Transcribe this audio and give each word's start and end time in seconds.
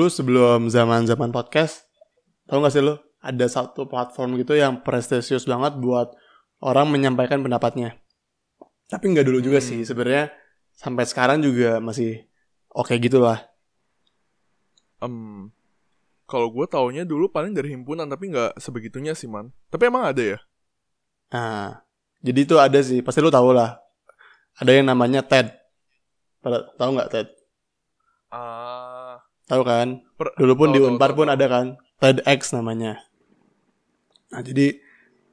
dulu 0.00 0.08
sebelum 0.08 0.72
zaman-zaman 0.72 1.28
podcast, 1.28 1.84
tau 2.48 2.64
gak 2.64 2.72
sih 2.72 2.80
lo? 2.80 3.04
Ada 3.20 3.52
satu 3.52 3.84
platform 3.84 4.40
gitu 4.40 4.56
yang 4.56 4.80
prestisius 4.80 5.44
banget 5.44 5.76
buat 5.76 6.16
orang 6.64 6.88
menyampaikan 6.88 7.44
pendapatnya. 7.44 8.00
Tapi 8.88 9.12
nggak 9.12 9.28
dulu 9.28 9.44
juga 9.44 9.60
Hmm. 9.60 9.68
sih, 9.68 9.80
sebenarnya 9.84 10.32
sampai 10.72 11.04
sekarang 11.04 11.44
juga 11.44 11.84
masih 11.84 12.24
oke 12.72 12.96
gitu 12.96 13.20
lah. 13.20 13.44
Em, 15.04 15.52
kalau 16.24 16.48
gue 16.48 16.64
taunya 16.64 17.04
dulu 17.04 17.28
paling 17.28 17.52
dari 17.52 17.76
himpunan 17.76 18.08
tapi 18.08 18.32
nggak 18.32 18.56
sebegitunya 18.56 19.12
sih 19.12 19.28
man. 19.28 19.52
Tapi 19.68 19.92
emang 19.92 20.08
ada 20.08 20.22
ya? 20.24 20.38
Nah, 21.36 21.84
jadi 22.24 22.40
itu 22.48 22.56
ada 22.56 22.80
sih, 22.80 23.04
pasti 23.04 23.20
lo 23.20 23.28
tau 23.28 23.52
lah. 23.52 23.76
Ada 24.56 24.80
yang 24.80 24.88
namanya 24.88 25.20
TED. 25.20 25.52
Tahu 26.80 26.88
nggak 26.96 27.12
TED? 27.12 27.28
Ah, 28.32 28.69
Tahu 29.50 29.62
kan? 29.66 29.98
per- 30.14 30.34
Dulu 30.38 30.52
pun 30.54 30.68
tahu, 30.70 30.74
di 30.76 30.80
Unpar 30.86 31.10
tahu, 31.10 31.18
pun 31.18 31.26
tahu. 31.26 31.34
ada 31.34 31.46
kan 31.50 31.66
TEDx 31.98 32.54
namanya. 32.54 33.02
Nah, 34.30 34.40
jadi 34.46 34.78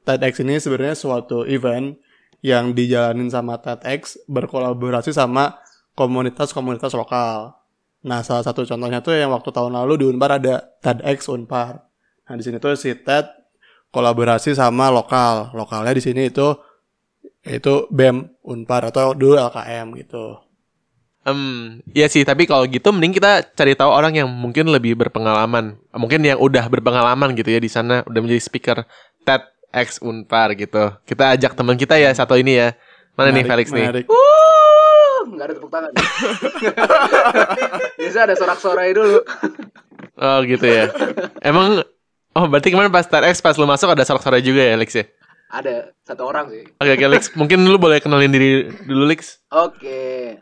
TEDx 0.02 0.42
ini 0.42 0.58
sebenarnya 0.58 0.98
suatu 0.98 1.46
event 1.46 1.94
yang 2.42 2.74
dijalanin 2.74 3.30
sama 3.30 3.62
TEDx 3.62 4.18
berkolaborasi 4.26 5.14
sama 5.14 5.62
komunitas-komunitas 5.94 6.98
lokal. 6.98 7.54
Nah, 8.02 8.22
salah 8.26 8.42
satu 8.42 8.62
contohnya 8.66 9.02
tuh 9.02 9.14
yang 9.14 9.30
waktu 9.30 9.50
tahun 9.50 9.74
lalu 9.74 10.02
di 10.02 10.04
Unpar 10.10 10.38
ada 10.42 10.66
TEDx 10.82 11.30
Unpar. 11.30 11.86
Nah, 12.26 12.34
di 12.34 12.42
sini 12.42 12.58
tuh 12.58 12.74
si 12.74 12.94
TED 12.94 13.26
kolaborasi 13.94 14.54
sama 14.54 14.90
lokal. 14.90 15.54
Lokalnya 15.54 15.94
di 15.94 16.02
sini 16.02 16.26
itu 16.30 16.58
itu 17.46 17.86
BEM 17.90 18.42
Unpar 18.44 18.90
atau 18.90 19.14
dulu 19.14 19.38
LKM 19.38 19.94
gitu. 19.98 20.47
Hmm, 21.32 21.84
iya 21.92 22.08
sih, 22.08 22.24
tapi 22.24 22.48
kalau 22.48 22.64
gitu 22.64 22.88
mending 22.88 23.16
kita 23.16 23.44
cari 23.52 23.76
tahu 23.76 23.90
orang 23.92 24.16
yang 24.16 24.28
mungkin 24.28 24.68
lebih 24.72 24.96
berpengalaman. 24.96 25.76
Mungkin 25.92 26.24
yang 26.24 26.38
udah 26.40 26.64
berpengalaman 26.72 27.36
gitu 27.36 27.52
ya 27.52 27.60
di 27.60 27.68
sana, 27.68 28.00
udah 28.08 28.20
menjadi 28.24 28.40
speaker 28.40 28.76
TEDx 29.28 30.00
Unpar 30.00 30.56
gitu. 30.56 30.94
Kita 31.04 31.36
ajak 31.36 31.52
teman 31.52 31.76
kita 31.76 32.00
ya 32.00 32.10
satu 32.14 32.38
ini 32.38 32.56
ya. 32.56 32.68
Mana 33.18 33.34
nih 33.34 33.42
Menarik, 33.42 33.50
Felix 33.50 33.66
nih? 33.74 33.84
menarik. 33.90 34.04
Wuh, 34.06 35.20
nggak 35.34 35.46
ada 35.50 35.54
tepuk 35.58 35.70
tangan. 35.74 35.92
Bisa 37.98 38.18
ada 38.24 38.34
sorak-sorai 38.38 38.94
dulu. 38.94 39.18
Oh 40.18 40.38
gitu 40.46 40.66
ya. 40.66 40.90
Emang 41.42 41.82
Oh 42.38 42.46
berarti 42.46 42.70
kemarin 42.70 42.94
pas 42.94 43.02
TEDx 43.02 43.42
pas 43.42 43.58
lu 43.58 43.66
masuk 43.66 43.90
ada 43.90 44.06
sorak-sorai 44.06 44.38
juga 44.38 44.62
ya 44.62 44.78
Lex 44.78 44.94
ya? 44.94 45.04
Ada 45.50 45.90
satu 46.06 46.22
orang 46.22 46.52
sih. 46.54 46.62
Oke 46.78 46.90
oke 46.94 47.06
Lex, 47.10 47.22
mungkin 47.34 47.66
lu 47.66 47.74
boleh 47.82 47.98
kenalin 47.98 48.30
diri 48.30 48.70
dulu 48.86 49.10
Lex. 49.10 49.42
Oke. 49.50 50.38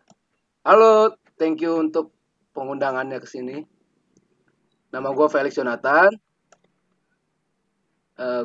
Halo, 0.66 1.14
thank 1.38 1.62
you 1.62 1.78
untuk 1.78 2.10
pengundangannya 2.50 3.22
ke 3.22 3.28
sini. 3.30 3.62
Nama 4.90 5.14
gue 5.14 5.26
Felix 5.30 5.54
Jonathan. 5.54 6.10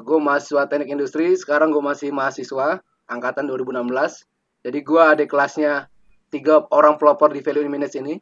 gue 0.06 0.18
mahasiswa 0.22 0.70
teknik 0.70 0.94
industri, 0.94 1.34
sekarang 1.34 1.74
gue 1.74 1.82
masih 1.82 2.14
mahasiswa 2.14 2.86
angkatan 3.10 3.50
2016. 3.50 4.30
Jadi 4.62 4.80
gue 4.86 5.02
ada 5.02 5.24
kelasnya 5.26 5.90
tiga 6.30 6.62
orang 6.70 7.02
pelopor 7.02 7.34
di 7.34 7.42
Value 7.42 7.66
in 7.66 7.74
Minutes 7.74 7.98
ini. 7.98 8.22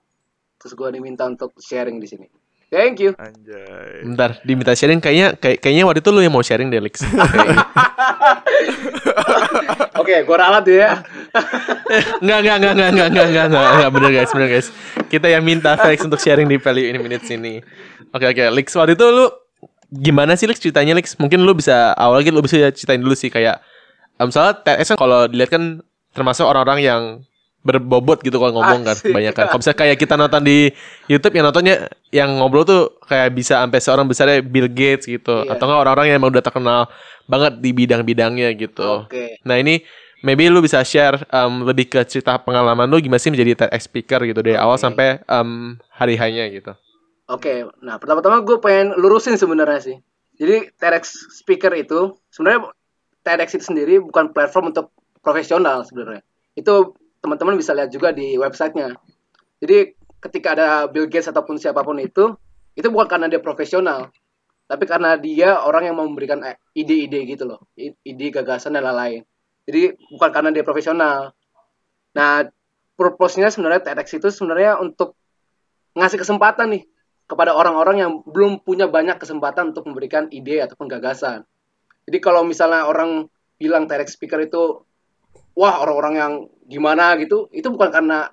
Terus 0.55 0.79
gue 0.79 0.95
diminta 0.95 1.27
untuk 1.27 1.59
sharing 1.59 1.99
di 1.99 2.07
sini. 2.07 2.27
Thank 2.69 3.01
you. 3.01 3.17
Anjay. 3.17 4.05
Bentar, 4.05 4.37
diminta 4.45 4.77
sharing 4.77 5.01
kayaknya 5.01 5.33
kayak, 5.41 5.57
kayaknya 5.57 5.89
waktu 5.89 6.05
itu 6.05 6.09
lu 6.13 6.21
yang 6.21 6.33
mau 6.33 6.45
sharing 6.45 6.69
deh 6.69 6.77
Lex. 6.77 7.01
Oke, 10.01 10.25
gue 10.25 10.37
ralat 10.37 10.65
ya. 10.69 11.01
Enggak, 12.21 12.39
enggak, 12.45 12.55
enggak, 12.61 12.73
enggak, 12.73 12.89
enggak, 12.89 13.07
enggak, 13.09 13.25
enggak, 13.29 13.45
enggak, 13.49 13.65
enggak, 13.73 13.89
bener 13.93 14.09
guys, 14.13 14.31
bener 14.33 14.49
guys. 14.49 14.67
Kita 15.09 15.27
yang 15.29 15.43
minta 15.43 15.73
Felix 15.77 15.99
untuk 16.05 16.21
sharing 16.21 16.47
di 16.49 16.57
Value 16.61 16.87
in 16.89 16.97
Minutes 17.01 17.27
ini. 17.33 17.61
Oke, 18.13 18.25
oke, 18.29 18.43
Lex, 18.53 18.73
waktu 18.77 18.93
itu 18.93 19.05
lu 19.09 19.25
gimana 19.89 20.37
sih 20.37 20.45
Lex 20.45 20.61
ceritanya 20.61 20.93
Lex? 20.97 21.17
Mungkin 21.17 21.41
lu 21.41 21.53
bisa 21.57 21.93
awal 21.97 22.21
gitu 22.21 22.37
lu 22.37 22.45
bisa 22.45 22.69
ceritain 22.73 23.01
dulu 23.01 23.17
sih 23.17 23.33
kayak 23.33 23.61
um, 24.21 24.29
soalnya 24.29 24.61
TEDx 24.61 24.93
kan 24.93 24.97
kalau 24.97 25.25
dilihat 25.25 25.49
kan 25.49 25.81
termasuk 26.13 26.45
orang-orang 26.45 26.79
yang 26.81 27.01
berbobot 27.59 28.23
gitu 28.23 28.39
kalau 28.39 28.55
ngomong 28.55 28.87
kan 28.87 28.95
Asik. 28.95 29.11
banyak 29.11 29.33
kan. 29.35 29.51
Kalau 29.51 29.59
misalnya 29.59 29.79
kayak 29.83 29.97
kita 29.99 30.15
nonton 30.15 30.41
di 30.47 30.71
YouTube 31.11 31.35
yang 31.35 31.45
nontonnya 31.51 31.75
yang 32.09 32.29
ngobrol 32.39 32.63
tuh 32.63 32.95
kayak 33.03 33.35
bisa 33.35 33.59
sampai 33.59 33.79
seorang 33.83 34.05
besarnya 34.07 34.39
Bill 34.39 34.71
Gates 34.71 35.05
gitu 35.05 35.43
Iya. 35.43 35.53
atau 35.55 35.63
enggak 35.67 35.79
orang-orang 35.83 36.05
yang 36.09 36.17
emang 36.23 36.31
udah 36.31 36.43
terkenal 36.43 36.81
banget 37.27 37.53
di 37.59 37.69
bidang-bidangnya 37.75 38.49
gitu. 38.55 39.05
Oke. 39.05 39.37
Nah 39.43 39.59
ini 39.59 39.83
maybe 40.23 40.47
lu 40.47 40.63
bisa 40.63 40.79
share 40.87 41.19
um, 41.31 41.67
lebih 41.67 41.91
ke 41.91 41.99
cerita 42.07 42.39
pengalaman 42.39 42.87
lu 42.87 42.99
gimana 43.03 43.19
sih 43.19 43.31
menjadi 43.31 43.67
TEDx 43.67 43.91
speaker 43.91 44.19
gitu 44.23 44.39
dari 44.39 44.55
awal 44.55 44.79
Oke. 44.79 44.83
sampai 44.87 45.19
um, 45.27 45.75
hari 45.91 46.15
hanya 46.15 46.47
gitu. 46.47 46.71
Oke, 47.29 47.61
nah 47.85 48.01
pertama-tama 48.01 48.41
gue 48.41 48.57
pengen 48.57 48.97
lurusin 48.97 49.37
sebenarnya 49.37 49.79
sih. 49.83 49.97
Jadi 50.39 50.71
TEDx 50.79 51.29
speaker 51.43 51.75
itu 51.77 52.17
sebenarnya 52.33 52.73
TEDx 53.21 53.59
itu 53.59 53.65
sendiri 53.69 54.01
bukan 54.01 54.33
platform 54.33 54.73
untuk 54.73 54.89
profesional 55.21 55.85
sebenarnya. 55.85 56.25
Itu 56.57 56.95
teman-teman 57.19 57.55
bisa 57.59 57.75
lihat 57.75 57.91
juga 57.91 58.15
di 58.15 58.35
websitenya. 58.39 58.95
Jadi 59.59 59.95
ketika 60.19 60.55
ada 60.55 60.67
Bill 60.87 61.07
Gates 61.07 61.31
ataupun 61.31 61.59
siapa 61.59 61.83
pun 61.83 61.99
itu, 61.99 62.35
itu 62.75 62.87
bukan 62.87 63.07
karena 63.07 63.27
dia 63.27 63.43
profesional, 63.43 64.11
tapi 64.67 64.87
karena 64.87 65.19
dia 65.19 65.59
orang 65.63 65.91
yang 65.91 65.97
memberikan 65.99 66.39
eh, 66.43 66.55
ide-ide 66.75 67.27
gitu 67.27 67.43
loh, 67.47 67.59
ide 67.77 68.27
gagasan 68.31 68.75
dan 68.75 68.87
lain-lain. 68.87 69.23
Jadi 69.67 69.97
bukan 70.15 70.29
karena 70.31 70.49
dia 70.53 70.63
profesional. 70.63 71.35
Nah, 72.15 72.47
purpose-nya 72.97 73.51
sebenarnya 73.53 73.85
TEDx 73.85 74.17
itu 74.17 74.27
sebenarnya 74.33 74.79
untuk 74.81 75.15
ngasih 75.95 76.19
kesempatan 76.19 76.75
nih 76.75 76.83
kepada 77.29 77.53
orang-orang 77.53 77.97
yang 78.01 78.11
belum 78.25 78.65
punya 78.65 78.89
banyak 78.89 79.21
kesempatan 79.21 79.71
untuk 79.71 79.85
memberikan 79.85 80.25
ide 80.33 80.65
ataupun 80.65 80.89
gagasan. 80.89 81.45
Jadi 82.09 82.17
kalau 82.17 82.41
misalnya 82.41 82.89
orang 82.89 83.29
bilang 83.61 83.85
TEDx 83.85 84.17
speaker 84.17 84.41
itu 84.41 84.81
wah 85.55 85.81
orang-orang 85.81 86.13
yang 86.17 86.33
gimana 86.69 87.17
gitu, 87.17 87.49
itu 87.53 87.67
bukan 87.69 87.89
karena 87.89 88.29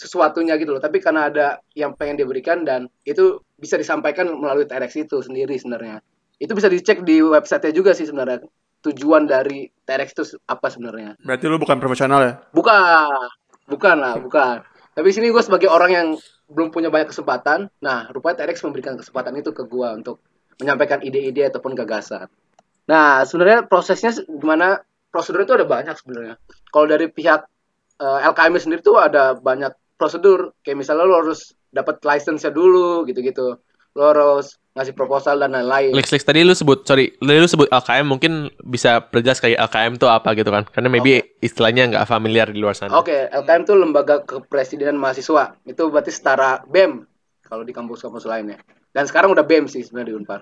sesuatunya 0.00 0.56
gitu 0.56 0.72
loh, 0.72 0.80
tapi 0.80 0.96
karena 0.96 1.28
ada 1.28 1.60
yang 1.76 1.92
pengen 1.92 2.24
diberikan 2.24 2.64
dan 2.64 2.88
itu 3.04 3.44
bisa 3.60 3.76
disampaikan 3.76 4.32
melalui 4.32 4.64
TEDx 4.64 4.96
itu 4.96 5.20
sendiri 5.20 5.60
sebenarnya. 5.60 6.00
Itu 6.40 6.56
bisa 6.56 6.72
dicek 6.72 7.04
di 7.04 7.20
website-nya 7.20 7.76
juga 7.76 7.92
sih 7.92 8.08
sebenarnya. 8.08 8.40
Tujuan 8.80 9.28
dari 9.28 9.68
TEDx 9.84 10.08
itu 10.16 10.24
apa 10.48 10.72
sebenarnya. 10.72 11.20
Berarti 11.20 11.44
lu 11.52 11.60
bukan 11.60 11.76
profesional 11.76 12.24
ya? 12.24 12.32
Bukan, 12.56 13.28
bukan 13.68 13.96
lah, 14.00 14.16
bukan. 14.16 14.64
Tapi 14.96 15.08
sini 15.12 15.28
gue 15.28 15.44
sebagai 15.44 15.68
orang 15.68 15.90
yang 15.92 16.08
belum 16.48 16.72
punya 16.72 16.88
banyak 16.88 17.12
kesempatan, 17.12 17.68
nah 17.84 18.08
rupanya 18.08 18.42
TEDx 18.42 18.64
memberikan 18.64 18.96
kesempatan 18.96 19.36
itu 19.36 19.52
ke 19.52 19.68
gue 19.68 19.88
untuk 19.92 20.24
menyampaikan 20.58 21.04
ide-ide 21.04 21.52
ataupun 21.52 21.76
gagasan. 21.76 22.26
Nah 22.88 23.22
sebenarnya 23.28 23.68
prosesnya 23.68 24.16
se- 24.16 24.26
gimana? 24.26 24.80
Prosedur 25.10 25.42
itu 25.42 25.54
ada 25.54 25.66
banyak 25.66 25.94
sebenarnya. 25.98 26.34
Kalau 26.70 26.86
dari 26.86 27.06
pihak 27.10 27.40
eh, 28.00 28.20
LKM 28.30 28.54
sendiri 28.56 28.80
tuh 28.80 28.96
ada 28.96 29.34
banyak 29.34 29.74
prosedur. 30.00 30.56
Kayak 30.64 30.86
misalnya 30.86 31.04
lo 31.04 31.20
harus 31.20 31.52
dapat 31.68 32.00
license-nya 32.00 32.48
dulu, 32.48 33.04
gitu-gitu. 33.04 33.60
Lo 33.92 34.02
harus 34.08 34.56
ngasih 34.72 34.94
proposal 34.94 35.36
dan 35.42 35.52
lain-lain. 35.52 35.92
Lex 35.92 36.14
Lex 36.14 36.22
tadi 36.22 36.46
lu 36.46 36.54
sebut 36.54 36.86
sorry, 36.86 37.10
tadi 37.18 37.38
lu 37.42 37.50
sebut 37.50 37.68
LKM 37.68 38.06
mungkin 38.06 38.48
bisa 38.62 39.02
perjelas 39.02 39.42
kayak 39.42 39.58
LKM 39.66 39.98
itu 39.98 40.06
apa 40.06 40.30
gitu 40.38 40.48
kan? 40.48 40.64
Karena 40.70 40.88
maybe 40.88 41.20
istilahnya 41.42 41.90
nggak 41.90 42.06
familiar 42.06 42.48
di 42.48 42.62
luar 42.62 42.78
sana. 42.78 42.94
Oke, 42.94 43.28
LKM 43.28 43.66
itu 43.66 43.74
lembaga 43.74 44.22
kepresidenan 44.22 44.96
mahasiswa. 44.96 45.58
Itu 45.66 45.90
berarti 45.90 46.14
setara 46.14 46.62
BEM 46.70 47.04
kalau 47.44 47.66
di 47.66 47.74
kampus-kampus 47.74 48.24
lainnya. 48.30 48.62
Dan 48.94 49.10
sekarang 49.10 49.34
udah 49.34 49.42
BEM 49.42 49.66
sih 49.66 49.82
sebenarnya 49.82 50.14
di 50.14 50.16
Unpar. 50.22 50.40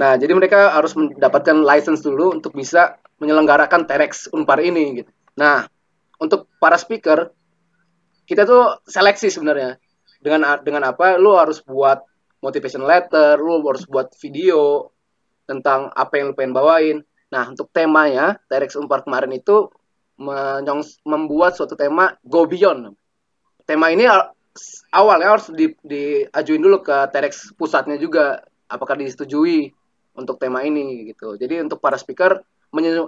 Nah, 0.00 0.16
jadi 0.16 0.32
mereka 0.32 0.72
harus 0.72 0.96
mendapatkan 0.96 1.60
license 1.60 2.00
dulu 2.00 2.32
untuk 2.32 2.56
bisa 2.56 2.96
menyelenggarakan 3.22 3.86
TEDx 3.86 4.26
Unpar 4.34 4.58
ini 4.58 5.06
gitu. 5.06 5.10
Nah, 5.38 5.70
untuk 6.18 6.50
para 6.58 6.74
speaker 6.74 7.30
kita 8.26 8.42
tuh 8.42 8.82
seleksi 8.82 9.30
sebenarnya. 9.30 9.78
Dengan 10.18 10.58
dengan 10.62 10.90
apa? 10.90 11.14
Lu 11.18 11.38
harus 11.38 11.62
buat 11.62 12.02
motivation 12.42 12.82
letter, 12.82 13.38
lu 13.38 13.62
harus 13.62 13.86
buat 13.86 14.10
video 14.18 14.90
tentang 15.46 15.90
apa 15.94 16.18
yang 16.18 16.30
lu 16.30 16.34
pengen 16.34 16.54
bawain. 16.54 16.98
Nah, 17.30 17.48
untuk 17.48 17.70
temanya 17.70 18.38
TEDx 18.50 18.74
Unpar 18.74 19.06
kemarin 19.06 19.30
itu 19.38 19.70
membuat 21.06 21.58
suatu 21.58 21.74
tema 21.78 22.14
go 22.22 22.46
beyond. 22.46 22.94
Tema 23.66 23.90
ini 23.90 24.06
awalnya 24.92 25.38
harus 25.38 25.48
di, 25.50 25.72
diajuin 25.82 26.62
dulu 26.62 26.84
ke 26.84 27.08
TEDx 27.10 27.56
pusatnya 27.56 27.96
juga 27.96 28.42
apakah 28.68 28.98
disetujui 28.98 29.72
untuk 30.14 30.36
tema 30.36 30.62
ini 30.62 31.10
gitu. 31.10 31.34
Jadi 31.40 31.64
untuk 31.64 31.80
para 31.80 31.96
speaker 31.96 32.44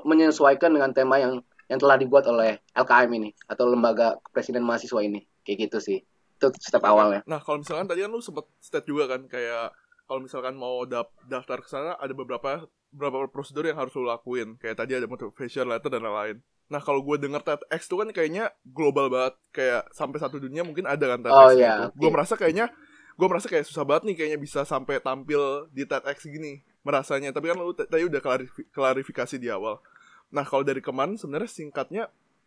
menyesuaikan 0.04 0.70
dengan 0.70 0.92
tema 0.92 1.16
yang 1.18 1.40
yang 1.66 1.80
telah 1.80 1.96
dibuat 1.96 2.28
oleh 2.28 2.60
LKM 2.76 3.10
ini 3.16 3.30
atau 3.48 3.64
lembaga 3.64 4.20
presiden 4.30 4.62
mahasiswa 4.62 5.00
ini. 5.00 5.24
Kayak 5.44 5.68
gitu 5.68 5.78
sih. 5.80 5.98
Itu 6.36 6.52
step 6.60 6.84
awalnya. 6.84 7.24
Nah, 7.24 7.40
kalau 7.40 7.64
misalkan 7.64 7.88
tadi 7.88 8.04
kan 8.04 8.12
lu 8.12 8.20
sempet 8.20 8.44
state 8.60 8.84
juga 8.84 9.08
kan 9.08 9.24
kayak 9.24 9.72
kalau 10.04 10.20
misalkan 10.20 10.54
mau 10.60 10.84
daftar 11.24 11.58
ke 11.64 11.68
sana 11.68 11.96
ada 11.96 12.12
beberapa 12.12 12.68
beberapa 12.92 13.26
prosedur 13.32 13.64
yang 13.64 13.80
harus 13.80 13.96
lu 13.96 14.04
lakuin. 14.04 14.60
Kayak 14.60 14.84
tadi 14.84 14.92
ada 15.00 15.08
motivation 15.08 15.66
letter 15.72 15.88
dan 15.88 16.04
lain-lain. 16.04 16.38
Nah, 16.68 16.80
kalau 16.80 17.00
gue 17.04 17.16
denger 17.20 17.40
TEDx 17.44 17.88
tuh 17.88 18.04
kan 18.04 18.08
kayaknya 18.12 18.52
global 18.64 19.08
banget. 19.08 19.34
Kayak 19.52 19.88
sampai 19.96 20.20
satu 20.20 20.36
dunia 20.36 20.60
mungkin 20.64 20.84
ada 20.84 21.16
kan 21.16 21.20
TEDx 21.24 21.40
Oh, 21.40 21.52
iya, 21.56 21.88
gitu. 21.88 22.04
Gue 22.04 22.10
merasa 22.12 22.36
kayaknya 22.36 22.68
gue 23.14 23.28
merasa 23.30 23.46
kayak 23.46 23.64
susah 23.64 23.84
banget 23.86 24.10
nih 24.10 24.16
kayaknya 24.20 24.38
bisa 24.42 24.60
sampai 24.66 24.98
tampil 25.00 25.70
di 25.70 25.86
TEDx 25.86 26.28
gini 26.28 26.73
merasanya 26.84 27.32
tapi 27.32 27.50
kan 27.50 27.56
lu 27.58 27.72
tadi 27.72 28.04
udah 28.04 28.20
klarifi- 28.20 28.68
klarifikasi 28.70 29.36
di 29.40 29.48
awal 29.48 29.80
nah 30.28 30.44
kalau 30.44 30.62
dari 30.62 30.84
keman 30.84 31.16
sebenarnya 31.16 31.50
singkatnya 31.50 32.04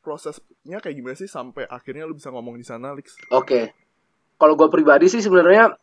prosesnya 0.07 0.79
kayak 0.79 0.95
gimana 0.95 1.19
sih 1.19 1.27
sampai 1.27 1.67
akhirnya 1.67 2.07
lu 2.07 2.15
bisa 2.15 2.31
ngomong 2.31 2.55
di 2.55 2.63
sana 2.63 2.95
Lix 2.95 3.19
Oke. 3.27 3.75
Kalau 4.39 4.53
gue 4.55 4.69
pribadi 4.71 5.11
sih 5.11 5.19
sebenarnya 5.19 5.75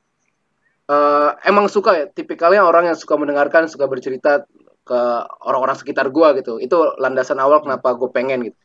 eh, 0.89 1.31
emang 1.45 1.69
suka 1.69 1.93
ya, 1.93 2.07
tipikalnya 2.09 2.65
orang 2.65 2.89
yang 2.89 2.97
suka 2.97 3.19
mendengarkan, 3.21 3.69
suka 3.69 3.85
bercerita 3.85 4.47
ke 4.87 5.01
orang-orang 5.45 5.77
sekitar 5.77 6.09
gue 6.09 6.29
gitu. 6.41 6.57
Itu 6.63 6.97
landasan 6.97 7.37
awal 7.43 7.61
kenapa 7.61 7.93
gue 7.99 8.09
pengen 8.15 8.49
gitu. 8.49 8.59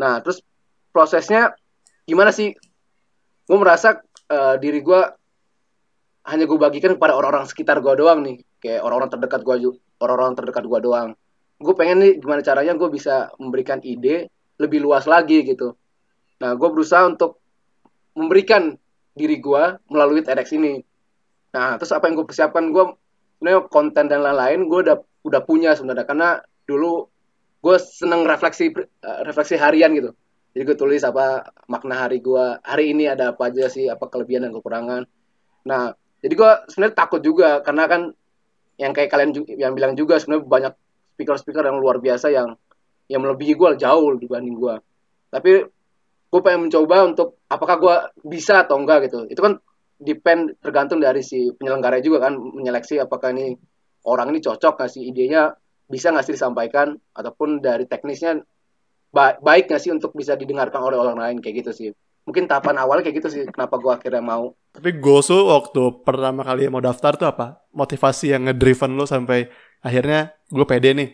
Nah, 0.00 0.18
terus 0.24 0.40
prosesnya 0.90 1.52
gimana 2.08 2.32
sih? 2.32 2.56
Gue 3.46 3.58
merasa 3.60 4.00
eh, 4.32 4.54
diri 4.58 4.80
gue 4.80 5.00
hanya 6.22 6.44
gue 6.46 6.58
bagikan 6.58 6.94
kepada 6.94 7.18
orang-orang 7.18 7.50
sekitar 7.50 7.82
gue 7.82 7.94
doang 7.98 8.22
nih, 8.22 8.42
kayak 8.62 8.80
orang-orang 8.86 9.10
terdekat 9.10 9.40
gue, 9.42 9.56
orang-orang 9.98 10.34
terdekat 10.38 10.64
gue 10.66 10.80
doang. 10.82 11.08
Gue 11.58 11.74
pengen 11.74 11.98
nih 12.02 12.12
gimana 12.22 12.42
caranya 12.42 12.74
gue 12.78 12.88
bisa 12.90 13.30
memberikan 13.38 13.82
ide 13.82 14.30
lebih 14.58 14.82
luas 14.82 15.06
lagi 15.10 15.42
gitu. 15.42 15.74
Nah, 16.42 16.54
gue 16.54 16.68
berusaha 16.70 17.06
untuk 17.06 17.42
memberikan 18.14 18.74
diri 19.14 19.38
gue 19.38 19.62
melalui 19.90 20.22
TEDx 20.22 20.54
ini. 20.54 20.82
Nah, 21.52 21.76
terus 21.76 21.92
apa 21.92 22.08
yang 22.08 22.22
gue 22.22 22.26
persiapkan 22.26 22.70
gue 22.72 22.84
sebenarnya 23.38 23.66
konten 23.68 24.06
dan 24.06 24.22
lain-lain 24.22 24.70
gue 24.70 24.80
udah 24.88 24.96
udah 25.26 25.40
punya 25.42 25.74
sebenarnya 25.74 26.06
karena 26.06 26.28
dulu 26.66 27.10
gue 27.62 27.76
seneng 27.78 28.26
refleksi 28.26 28.70
eh, 28.74 29.20
refleksi 29.26 29.58
harian 29.58 29.92
gitu. 29.94 30.10
Jadi 30.52 30.62
gue 30.68 30.76
tulis 30.76 31.02
apa 31.02 31.48
makna 31.70 32.06
hari 32.06 32.20
gue 32.20 32.44
hari 32.60 32.92
ini 32.92 33.08
ada 33.08 33.32
apa 33.32 33.48
aja 33.48 33.66
sih 33.72 33.88
apa 33.88 34.08
kelebihan 34.08 34.48
dan 34.48 34.52
kekurangan. 34.52 35.02
Nah, 35.68 35.94
jadi 36.22 36.34
gue 36.38 36.52
sebenarnya 36.70 36.94
takut 36.94 37.20
juga 37.20 37.58
karena 37.66 37.84
kan 37.90 38.02
yang 38.78 38.94
kayak 38.94 39.10
kalian 39.10 39.30
yang 39.58 39.74
bilang 39.74 39.92
juga 39.98 40.16
sebenarnya 40.22 40.46
banyak 40.46 40.72
speaker-speaker 41.18 41.66
yang 41.66 41.78
luar 41.82 41.98
biasa 41.98 42.30
yang 42.30 42.54
yang 43.10 43.20
melebihi 43.20 43.58
gue 43.58 43.70
jauh 43.76 44.16
dibanding 44.16 44.56
gue. 44.56 44.74
Tapi 45.28 45.50
gue 46.32 46.40
pengen 46.40 46.70
mencoba 46.70 46.96
untuk 47.04 47.44
apakah 47.44 47.76
gue 47.76 47.96
bisa 48.24 48.64
atau 48.64 48.80
enggak 48.80 49.12
gitu 49.12 49.28
itu 49.28 49.36
kan 49.36 49.60
depend 50.00 50.56
tergantung 50.64 50.96
dari 50.96 51.20
si 51.20 51.52
penyelenggara 51.52 52.00
juga 52.00 52.24
kan 52.24 52.40
menyeleksi 52.40 52.96
apakah 53.04 53.36
ini 53.36 53.52
orang 54.08 54.32
ini 54.32 54.40
cocok 54.40 54.80
nggak 54.80 54.96
idenya 54.96 55.52
bisa 55.84 56.08
nggak 56.08 56.24
sih 56.24 56.34
disampaikan 56.34 56.96
ataupun 57.12 57.60
dari 57.60 57.84
teknisnya 57.84 58.40
ba- 59.12 59.36
baik 59.44 59.68
nggak 59.68 59.82
sih 59.84 59.92
untuk 59.92 60.16
bisa 60.16 60.32
didengarkan 60.32 60.80
oleh 60.80 60.96
orang 60.96 61.20
lain 61.20 61.36
kayak 61.44 61.62
gitu 61.62 61.70
sih 61.76 61.88
mungkin 62.24 62.48
tahapan 62.48 62.80
awal 62.80 63.04
kayak 63.04 63.20
gitu 63.20 63.28
sih 63.28 63.42
kenapa 63.52 63.76
gue 63.76 63.92
akhirnya 63.92 64.24
mau 64.24 64.56
Tapi 64.72 64.88
goals 64.96 65.28
waktu 65.28 66.00
pertama 66.00 66.40
kali 66.40 66.64
mau 66.72 66.80
daftar 66.80 67.12
tuh 67.20 67.28
apa? 67.28 67.60
Motivasi 67.76 68.32
yang 68.32 68.48
ngedriven 68.48 68.96
lu 68.96 69.04
sampai 69.04 69.52
akhirnya 69.84 70.32
gue 70.48 70.64
pede 70.64 70.96
nih 70.96 71.10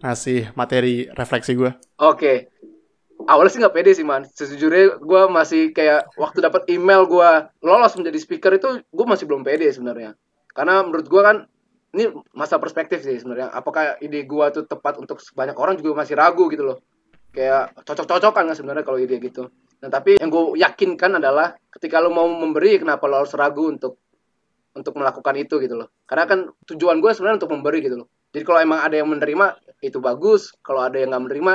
ngasih 0.00 0.56
materi 0.56 1.12
refleksi 1.12 1.52
gue. 1.52 1.76
Oke. 2.00 2.48
Awalnya 3.22 3.50
sih 3.52 3.60
nggak 3.60 3.76
pede 3.76 3.92
sih 3.92 4.06
man. 4.06 4.24
Sejujurnya 4.24 4.98
gue 4.98 5.22
masih 5.28 5.76
kayak 5.76 6.08
waktu 6.16 6.40
dapat 6.40 6.66
email 6.72 7.04
gue 7.04 7.30
lolos 7.60 7.94
menjadi 8.00 8.18
speaker 8.18 8.52
itu 8.56 8.80
gue 8.80 9.06
masih 9.06 9.28
belum 9.28 9.44
pede 9.44 9.68
sebenarnya. 9.68 10.16
Karena 10.56 10.80
menurut 10.80 11.06
gue 11.06 11.22
kan 11.22 11.36
ini 11.92 12.08
masa 12.32 12.56
perspektif 12.56 13.04
sih 13.04 13.20
sebenarnya. 13.20 13.52
Apakah 13.52 14.00
ide 14.00 14.24
gue 14.24 14.46
tuh 14.56 14.64
tepat 14.64 14.96
untuk 14.96 15.20
banyak 15.36 15.54
orang 15.54 15.76
juga 15.76 16.00
masih 16.02 16.16
ragu 16.16 16.48
gitu 16.48 16.64
loh. 16.64 16.80
Kayak 17.30 17.76
cocok-cocokan 17.84 18.48
nggak 18.48 18.58
sebenarnya 18.58 18.84
kalau 18.88 18.98
ide 18.98 19.20
gitu. 19.20 19.52
Nah 19.82 19.90
tapi 19.90 20.14
yang 20.16 20.30
gue 20.30 20.62
yakinkan 20.62 21.18
adalah 21.18 21.58
ketika 21.74 21.98
lo 21.98 22.14
mau 22.14 22.30
memberi 22.30 22.78
kenapa 22.78 23.10
lo 23.10 23.26
harus 23.26 23.34
ragu 23.34 23.66
untuk 23.66 23.98
untuk 24.72 24.94
melakukan 24.96 25.34
itu 25.36 25.58
gitu 25.58 25.74
loh. 25.74 25.90
Karena 26.06 26.24
kan 26.24 26.38
tujuan 26.70 27.02
gue 27.02 27.10
sebenarnya 27.12 27.44
untuk 27.44 27.52
memberi 27.52 27.82
gitu 27.82 28.06
loh. 28.06 28.08
Jadi 28.32 28.42
kalau 28.46 28.60
emang 28.62 28.80
ada 28.80 28.96
yang 28.96 29.10
menerima 29.10 29.60
itu 29.84 29.98
bagus. 29.98 30.54
Kalau 30.64 30.86
ada 30.86 30.96
yang 30.96 31.12
nggak 31.12 31.24
menerima 31.28 31.52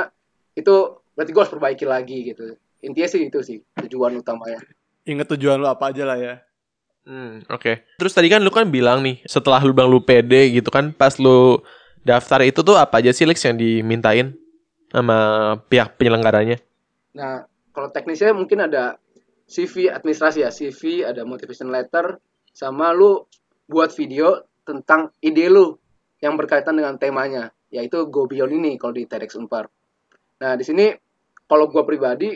itu 0.54 0.74
berarti 1.16 1.30
gue 1.34 1.42
harus 1.42 1.54
perbaiki 1.56 1.86
lagi 1.88 2.18
gitu. 2.30 2.54
Intinya 2.84 3.08
sih 3.10 3.20
itu 3.26 3.40
sih 3.42 3.58
tujuan 3.88 4.20
utamanya. 4.20 4.62
Ingat 5.08 5.34
tujuan 5.34 5.58
lu 5.58 5.66
apa 5.66 5.90
aja 5.90 6.04
lah 6.06 6.18
ya. 6.20 6.34
Hmm, 7.08 7.42
oke. 7.48 7.96
Terus 7.96 8.12
tadi 8.12 8.28
kan 8.28 8.44
lu 8.44 8.52
kan 8.52 8.68
bilang 8.68 9.00
nih, 9.00 9.24
setelah 9.24 9.58
lu 9.64 9.72
bilang 9.72 9.88
lu 9.88 10.04
pede 10.04 10.52
gitu 10.52 10.68
kan, 10.68 10.92
pas 10.92 11.16
lu 11.16 11.58
daftar 12.04 12.44
itu 12.44 12.60
tuh 12.60 12.76
apa 12.76 13.00
aja 13.00 13.10
sih 13.16 13.24
Lex 13.24 13.40
yang 13.48 13.56
dimintain 13.56 14.36
sama 14.92 15.18
pihak 15.72 15.96
penyelenggaranya? 15.96 16.60
Nah 17.16 17.48
kalau 17.78 17.94
teknisnya 17.94 18.34
mungkin 18.34 18.66
ada 18.66 18.98
CV 19.46 19.86
administrasi 19.86 20.42
ya, 20.42 20.50
CV 20.50 21.06
ada 21.06 21.22
motivation 21.22 21.70
letter 21.70 22.18
sama 22.50 22.90
lu 22.90 23.22
buat 23.70 23.94
video 23.94 24.50
tentang 24.66 25.14
ide 25.22 25.46
lu 25.46 25.78
yang 26.18 26.34
berkaitan 26.34 26.74
dengan 26.74 26.98
temanya, 26.98 27.54
yaitu 27.70 28.10
Go 28.10 28.26
Beyond 28.26 28.50
ini 28.50 28.74
kalau 28.82 28.98
di 28.98 29.06
TEDx 29.06 29.38
Unpar. 29.38 29.70
Nah 30.42 30.58
di 30.58 30.66
sini 30.66 30.90
kalau 31.46 31.70
gue 31.70 31.78
pribadi 31.86 32.34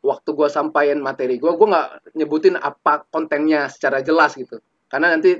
waktu 0.00 0.32
gue 0.32 0.48
sampaikan 0.48 0.96
materi 1.04 1.36
gue, 1.36 1.52
gue 1.52 1.68
nggak 1.68 2.16
nyebutin 2.16 2.56
apa 2.56 3.04
kontennya 3.12 3.68
secara 3.68 4.00
jelas 4.00 4.32
gitu, 4.32 4.64
karena 4.88 5.12
nanti 5.12 5.36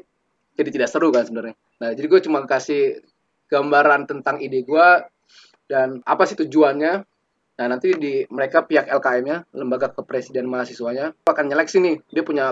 jadi 0.53 0.69
tidak 0.69 0.93
seru 0.93 1.09
kan 1.09 1.25
sebenarnya. 1.25 1.57
Nah 1.81 1.97
jadi 1.97 2.07
gue 2.13 2.21
cuma 2.29 2.45
kasih 2.45 3.01
gambaran 3.49 4.05
tentang 4.05 4.37
ide 4.45 4.69
gue 4.69 4.89
dan 5.65 6.05
apa 6.05 6.29
sih 6.29 6.37
tujuannya. 6.37 7.14
Nah 7.55 7.67
nanti 7.69 7.95
di 7.95 8.27
mereka 8.29 8.63
pihak 8.63 8.91
LKM-nya, 8.91 9.47
lembaga 9.53 9.91
kepresiden 9.91 10.47
mahasiswanya 10.47 11.15
akan 11.25 11.45
nyeleksi 11.47 11.79
nih, 11.79 11.97
dia 12.05 12.23
punya 12.23 12.51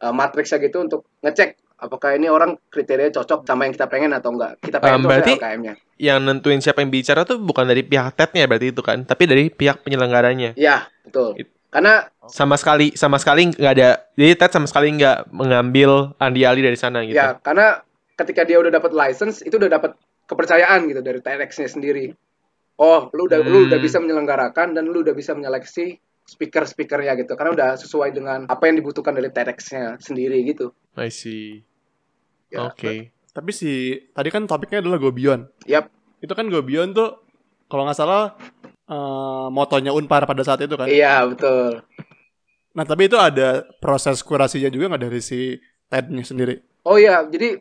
uh, 0.00 0.12
matriksnya 0.12 0.56
gitu 0.58 0.80
untuk 0.80 1.04
ngecek 1.20 1.60
apakah 1.76 2.12
ini 2.12 2.28
orang 2.28 2.60
kriteria 2.68 3.08
cocok 3.10 3.44
sama 3.44 3.64
yang 3.64 3.72
kita 3.72 3.88
pengen 3.88 4.12
atau 4.12 4.32
enggak. 4.32 4.60
Kita 4.60 4.78
pengen 4.78 5.00
Um, 5.00 5.08
berarti- 5.08 5.36
LKM-nya. 5.36 5.74
Yang 5.96 6.18
nentuin 6.22 6.60
siapa 6.60 6.80
yang 6.80 6.88
bicara 6.88 7.24
tuh 7.24 7.36
bukan 7.36 7.64
dari 7.64 7.84
pihak 7.84 8.12
TED-nya 8.14 8.44
berarti 8.44 8.68
itu 8.68 8.80
kan, 8.80 9.04
tapi 9.04 9.24
dari 9.24 9.48
pihak 9.48 9.84
penyelenggaranya. 9.84 10.56
Iya, 10.56 10.88
betul. 11.04 11.36
It- 11.36 11.56
Karena 11.70 12.02
Sama 12.26 12.58
sekali 12.58 12.98
sama 12.98 13.14
sekali 13.14 13.46
nggak 13.46 13.72
ada. 13.72 14.02
Jadi 14.12 14.32
TED 14.34 14.50
sama 14.50 14.66
sekali 14.66 14.90
nggak 14.90 15.30
mengambil 15.30 15.90
andi-ali 16.18 16.60
dari 16.60 16.74
sana 16.74 17.06
gitu. 17.06 17.14
ya 17.14 17.38
karena 17.38 17.78
ketika 18.12 18.42
dia 18.42 18.58
udah 18.58 18.70
dapat 18.70 18.90
license 18.90 19.38
itu 19.40 19.54
udah 19.54 19.70
dapat 19.70 19.94
kepercayaan 20.26 20.86
gitu 20.86 20.98
dari 20.98 21.18
TEDx-nya 21.18 21.70
sendiri. 21.70 22.10
Oh, 22.80 23.12
lu 23.12 23.28
udah 23.28 23.44
lu 23.44 23.58
Hmm. 23.60 23.68
udah 23.68 23.78
bisa 23.78 24.00
menyelenggarakan 24.00 24.72
dan 24.72 24.88
lu 24.88 25.04
udah 25.04 25.12
bisa 25.12 25.36
menyeleksi 25.36 26.00
speaker-speakernya 26.24 27.12
gitu. 27.20 27.36
Karena 27.36 27.52
udah 27.52 27.68
sesuai 27.76 28.10
dengan 28.10 28.48
apa 28.48 28.64
yang 28.64 28.80
dibutuhkan 28.80 29.12
dari 29.12 29.28
TEDx-nya 29.28 30.00
sendiri 30.00 30.40
gitu. 30.48 30.72
I 30.96 31.12
see. 31.12 31.60
Ya, 32.48 32.66
Oke. 32.66 33.12
Tapi 33.30 33.50
si 33.52 33.70
tadi 34.10 34.32
kan 34.32 34.48
topiknya 34.48 34.80
adalah 34.80 34.96
Go 34.96 35.12
Beyond. 35.12 35.68
Yap. 35.68 35.92
Itu 36.18 36.32
kan 36.32 36.48
Go 36.48 36.64
Beyond 36.64 36.96
tuh 36.96 37.10
kalau 37.68 37.84
nggak 37.84 37.98
salah 38.00 38.34
eh, 38.90 39.46
motonya 39.52 39.92
Unpar 39.94 40.24
pada 40.24 40.42
saat 40.42 40.64
itu 40.64 40.74
kan. 40.74 40.88
Iya, 40.88 41.22
betul. 41.28 41.84
Nah 42.70 42.84
tapi 42.86 43.06
itu 43.06 43.14
ada 43.20 43.66
proses 43.78 44.18
kurasinya 44.24 44.66
juga 44.66 44.90
nggak 44.90 45.02
dari 45.04 45.20
si 45.20 45.54
TED-nya 45.86 46.24
sendiri? 46.24 46.54
Oh 46.82 46.96
iya, 46.96 47.22
jadi 47.28 47.60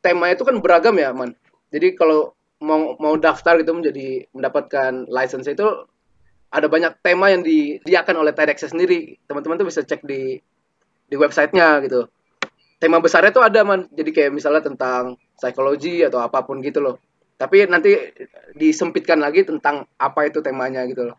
temanya 0.00 0.36
itu 0.36 0.44
kan 0.44 0.56
beragam 0.58 0.96
ya, 0.96 1.12
Man. 1.14 1.32
Jadi 1.70 1.94
kalau 1.94 2.34
mau 2.60 2.94
mau 3.00 3.14
daftar 3.16 3.56
gitu 3.60 3.72
menjadi 3.72 4.28
mendapatkan 4.36 5.08
license 5.08 5.48
itu 5.48 5.66
ada 6.50 6.66
banyak 6.66 6.98
tema 7.00 7.30
yang 7.30 7.46
disediakan 7.46 8.20
oleh 8.20 8.34
TEDx 8.34 8.68
sendiri. 8.68 9.16
Teman-teman 9.24 9.56
tuh 9.56 9.68
bisa 9.70 9.80
cek 9.86 10.02
di 10.02 10.36
di 11.10 11.16
websitenya 11.16 11.80
gitu. 11.86 12.10
Tema 12.80 12.98
besarnya 12.98 13.30
tuh 13.30 13.44
ada, 13.44 13.60
Man. 13.62 13.86
Jadi 13.92 14.10
kayak 14.10 14.32
misalnya 14.32 14.64
tentang 14.64 15.20
psikologi 15.36 16.00
atau 16.00 16.18
apa 16.20 16.42
pun 16.42 16.64
gitu 16.64 16.80
loh. 16.80 16.96
Tapi 17.36 17.64
nanti 17.68 17.96
disempitkan 18.52 19.20
lagi 19.20 19.44
tentang 19.44 19.88
apa 19.96 20.28
itu 20.28 20.44
temanya 20.44 20.84
gitu 20.88 21.12
loh. 21.12 21.16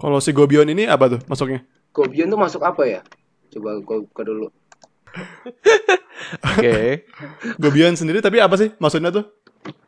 Kalau 0.00 0.20
si 0.20 0.30
Go 0.32 0.44
Beyond 0.48 0.72
ini 0.72 0.84
apa 0.86 1.16
tuh 1.16 1.20
masuknya? 1.26 1.64
Gobion 1.90 2.30
tuh 2.30 2.38
masuk 2.38 2.62
apa 2.62 2.82
ya? 2.86 3.00
Coba 3.50 3.82
gue 3.82 3.96
buka 4.06 4.22
dulu. 4.22 4.46
Oke. 6.54 7.04
Go 7.58 7.68
Beyond 7.74 7.98
sendiri 7.98 8.22
tapi 8.22 8.38
apa 8.38 8.54
sih 8.54 8.70
maksudnya 8.78 9.10
tuh? 9.10 9.26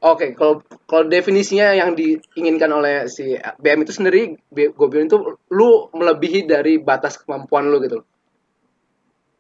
Oke, 0.03 0.35
kalau 0.35 0.61
kalau 0.85 1.07
definisinya 1.07 1.73
yang 1.73 1.95
diinginkan 1.95 2.69
oleh 2.69 3.07
si 3.07 3.33
BM 3.57 3.83
itu 3.83 3.95
sendiri, 3.95 4.37
B- 4.47 4.75
Gobion 4.75 5.07
itu 5.07 5.17
lu 5.49 5.89
melebihi 5.91 6.45
dari 6.45 6.77
batas 6.77 7.17
kemampuan 7.17 7.71
lu 7.71 7.81
gitu. 7.81 8.03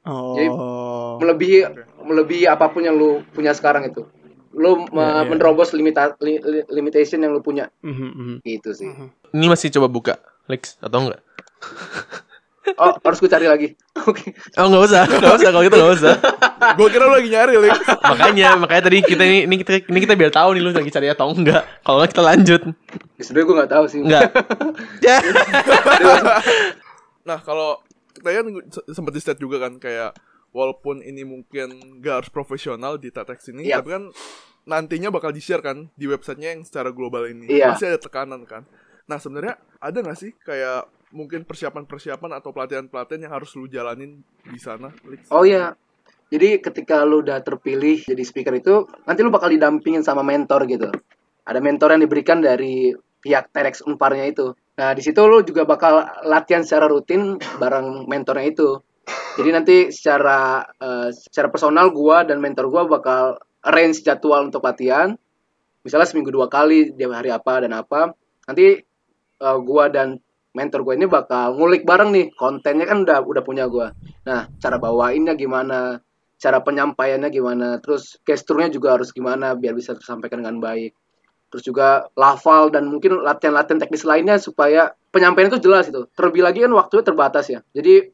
Jadi, 0.03 0.49
Oh. 0.49 1.21
Melebihi 1.21 1.59
melebihi 2.03 2.45
apa 2.47 2.67
pun 2.69 2.83
yang 2.83 2.97
lu 2.97 3.23
punya 3.31 3.53
sekarang 3.53 3.87
itu. 3.87 4.03
Lu 4.53 4.85
me- 4.89 4.99
Iya, 4.99 5.23
iya. 5.23 5.29
menerobos 5.29 5.71
limita, 5.73 6.17
li- 6.19 6.41
li- 6.41 6.67
limitation 6.69 7.21
yang 7.21 7.33
lu 7.33 7.41
punya 7.41 7.71
Mhm, 7.81 8.09
mhm. 8.11 8.37
gitu 8.43 8.71
sih. 8.73 8.89
Ini 9.33 9.47
masih 9.47 9.71
coba 9.73 9.87
buka 9.87 10.15
Lex 10.47 10.77
atau 10.79 11.07
enggak? 11.07 11.23
Oh, 12.79 12.95
harus 12.95 13.19
gue 13.19 13.27
cari 13.27 13.47
lagi. 13.51 13.75
Oke. 14.11 14.31
Oh 14.55 14.71
nggak 14.71 14.83
usah, 14.87 15.03
nggak 15.05 15.35
usah 15.35 15.51
kalau 15.51 15.65
gitu 15.67 15.77
nggak 15.77 15.95
usah. 15.99 16.15
Gue 16.79 16.89
kira 16.95 17.11
lu 17.11 17.15
lagi 17.19 17.29
nyari, 17.29 17.53
Lix. 17.59 17.75
makanya, 18.15 18.49
makanya 18.55 18.83
tadi 18.87 18.99
kita 19.03 19.23
ini, 19.27 19.39
ini 19.51 19.55
kita 19.59 19.83
ini 19.91 19.99
kita 19.99 20.15
biar 20.15 20.31
tahu 20.31 20.55
nih 20.55 20.63
lu 20.63 20.71
lagi 20.71 20.91
cari 20.95 21.11
atau 21.11 21.35
enggak. 21.35 21.63
Kalau 21.83 21.97
enggak 21.99 22.11
kita 22.15 22.23
lanjut. 22.23 22.63
Ya, 23.19 23.23
Sebenarnya 23.27 23.47
gue 23.47 23.57
nggak 23.59 23.73
tahu 23.75 23.85
sih. 23.91 24.01
Enggak. 24.07 24.31
ya. 25.07 25.17
Nah, 27.23 27.39
kalau 27.43 27.79
tadi 28.15 28.35
kan 28.39 28.47
sempat 28.91 29.13
di 29.15 29.21
state 29.23 29.41
juga 29.43 29.63
kan 29.63 29.79
kayak 29.79 30.15
walaupun 30.53 31.01
ini 31.01 31.25
mungkin 31.25 31.99
gak 32.05 32.15
harus 32.23 32.31
profesional 32.31 33.01
di 33.01 33.09
TEDx 33.09 33.51
ini, 33.51 33.73
Iya. 33.73 33.81
tapi 33.81 33.89
kan 33.97 34.05
nantinya 34.63 35.11
bakal 35.11 35.35
di-share 35.35 35.65
kan 35.65 35.91
di 35.99 36.07
websitenya 36.07 36.55
yang 36.55 36.63
secara 36.63 36.95
global 36.95 37.27
ini. 37.27 37.51
Iya. 37.51 37.75
Pasti 37.75 37.91
ada 37.91 37.99
tekanan 37.99 38.47
kan. 38.47 38.63
Nah 39.11 39.19
sebenarnya 39.19 39.59
ada 39.83 39.99
nggak 39.99 40.19
sih 40.19 40.31
kayak 40.39 40.87
mungkin 41.13 41.45
persiapan-persiapan 41.45 42.41
atau 42.41 42.51
pelatihan-pelatihan 42.51 43.29
yang 43.29 43.33
harus 43.37 43.53
lu 43.55 43.69
jalanin 43.69 44.25
di 44.49 44.59
sana? 44.59 44.91
Oh 45.31 45.45
iya. 45.45 45.77
Jadi 46.33 46.65
ketika 46.65 47.05
lu 47.05 47.21
udah 47.21 47.45
terpilih 47.45 48.01
jadi 48.09 48.25
speaker 48.25 48.57
itu, 48.57 48.89
nanti 49.05 49.21
lu 49.21 49.29
bakal 49.29 49.53
didampingin 49.53 50.01
sama 50.01 50.25
mentor 50.25 50.65
gitu. 50.65 50.89
Ada 51.45 51.61
mentor 51.61 51.93
yang 51.93 52.03
diberikan 52.09 52.41
dari 52.41 52.97
pihak 53.21 53.53
TEDx 53.53 53.85
Unparnya 53.85 54.33
itu. 54.33 54.57
Nah, 54.81 54.97
di 54.97 55.05
situ 55.05 55.21
lu 55.29 55.45
juga 55.45 55.69
bakal 55.69 56.01
latihan 56.25 56.65
secara 56.65 56.89
rutin 56.89 57.37
bareng 57.61 58.09
mentornya 58.09 58.49
itu. 58.49 58.81
Jadi 59.37 59.51
nanti 59.53 59.77
secara 59.93 60.65
eh, 60.81 61.13
secara 61.13 61.53
personal 61.53 61.93
gua 61.93 62.25
dan 62.25 62.41
mentor 62.41 62.73
gua 62.73 62.89
bakal 62.89 63.37
arrange 63.61 64.01
jadwal 64.01 64.49
untuk 64.49 64.65
latihan. 64.65 65.13
Misalnya 65.85 66.09
seminggu 66.09 66.33
dua 66.33 66.49
kali, 66.49 66.97
di 66.97 67.05
hari 67.05 67.29
apa 67.29 67.61
dan 67.61 67.77
apa. 67.77 68.17
Nanti 68.49 68.81
eh, 69.37 69.59
gua 69.61 69.93
dan 69.93 70.17
mentor 70.53 70.85
gue 70.85 70.95
ini 71.01 71.07
bakal 71.09 71.57
ngulik 71.57 71.89
bareng 71.89 72.13
nih 72.13 72.27
kontennya 72.37 72.85
kan 72.85 73.05
udah 73.05 73.25
udah 73.25 73.43
punya 73.45 73.65
gua. 73.67 73.97
Nah, 74.29 74.49
cara 74.61 74.77
bawainnya 74.77 75.33
gimana, 75.33 76.01
cara 76.37 76.61
penyampaiannya 76.61 77.31
gimana, 77.33 77.69
terus 77.81 78.21
gesturnya 78.23 78.69
juga 78.69 79.01
harus 79.01 79.11
gimana 79.11 79.57
biar 79.57 79.73
bisa 79.73 79.97
tersampaikan 79.97 80.45
dengan 80.45 80.61
baik. 80.61 80.93
Terus 81.53 81.63
juga 81.69 82.09
lafal 82.17 82.73
dan 82.73 82.89
mungkin 82.89 83.21
latihan-latihan 83.21 83.77
teknis 83.77 84.09
lainnya 84.09 84.41
supaya 84.41 84.97
penyampaian 85.13 85.53
itu 85.53 85.61
jelas 85.61 85.89
itu. 85.89 86.09
Terlebih 86.17 86.43
lagi 86.45 86.65
kan 86.65 86.73
waktunya 86.73 87.05
terbatas 87.05 87.45
ya. 87.53 87.61
Jadi 87.77 88.09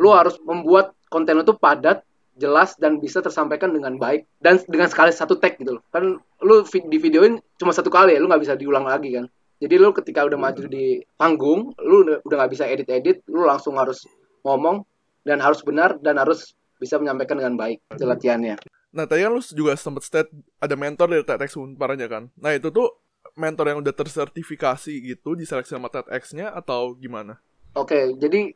lu 0.00 0.08
harus 0.12 0.40
membuat 0.40 0.96
konten 1.12 1.44
itu 1.44 1.52
padat, 1.52 2.00
jelas 2.40 2.80
dan 2.80 2.96
bisa 2.96 3.20
tersampaikan 3.20 3.76
dengan 3.76 4.00
baik 4.00 4.24
dan 4.40 4.56
dengan 4.64 4.88
sekali 4.88 5.12
satu 5.12 5.36
tag 5.36 5.60
gitu 5.60 5.76
loh. 5.76 5.84
Kan 5.92 6.16
lu 6.40 6.64
di 6.64 6.96
videoin 6.96 7.36
cuma 7.60 7.76
satu 7.76 7.92
kali 7.92 8.16
ya, 8.16 8.18
lu 8.20 8.28
nggak 8.28 8.40
bisa 8.40 8.56
diulang 8.56 8.88
lagi 8.88 9.20
kan. 9.20 9.28
Jadi 9.62 9.78
lu 9.78 9.94
ketika 9.94 10.26
udah 10.26 10.34
maju 10.34 10.66
di 10.66 10.98
panggung, 11.14 11.70
lu 11.78 12.18
udah 12.18 12.36
nggak 12.42 12.50
bisa 12.50 12.66
edit-edit, 12.66 13.22
lu 13.30 13.46
langsung 13.46 13.78
harus 13.78 14.02
ngomong 14.42 14.82
dan 15.22 15.38
harus 15.38 15.62
benar 15.62 16.02
dan 16.02 16.18
harus 16.18 16.58
bisa 16.82 16.98
menyampaikan 16.98 17.38
dengan 17.38 17.54
baik 17.54 17.78
itu 17.94 18.02
latihannya. 18.02 18.58
Nah 18.90 19.06
tadi 19.06 19.22
kan 19.22 19.30
lu 19.30 19.38
juga 19.38 19.78
sempat 19.78 20.02
state 20.02 20.34
ada 20.58 20.74
mentor 20.74 21.14
dari 21.14 21.22
TEDx 21.22 21.54
Unparnya 21.54 22.10
kan. 22.10 22.26
Nah 22.34 22.58
itu 22.58 22.74
tuh 22.74 22.90
mentor 23.38 23.70
yang 23.70 23.78
udah 23.80 23.94
tersertifikasi 23.94 24.92
gitu 24.98 25.38
diseleksi 25.38 25.78
sama 25.78 25.88
TEDx-nya 25.88 26.50
atau 26.52 26.98
gimana? 26.98 27.38
Oke, 27.78 28.18
jadi 28.18 28.52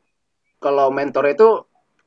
kalau 0.58 0.90
mentor 0.90 1.30
itu 1.30 1.48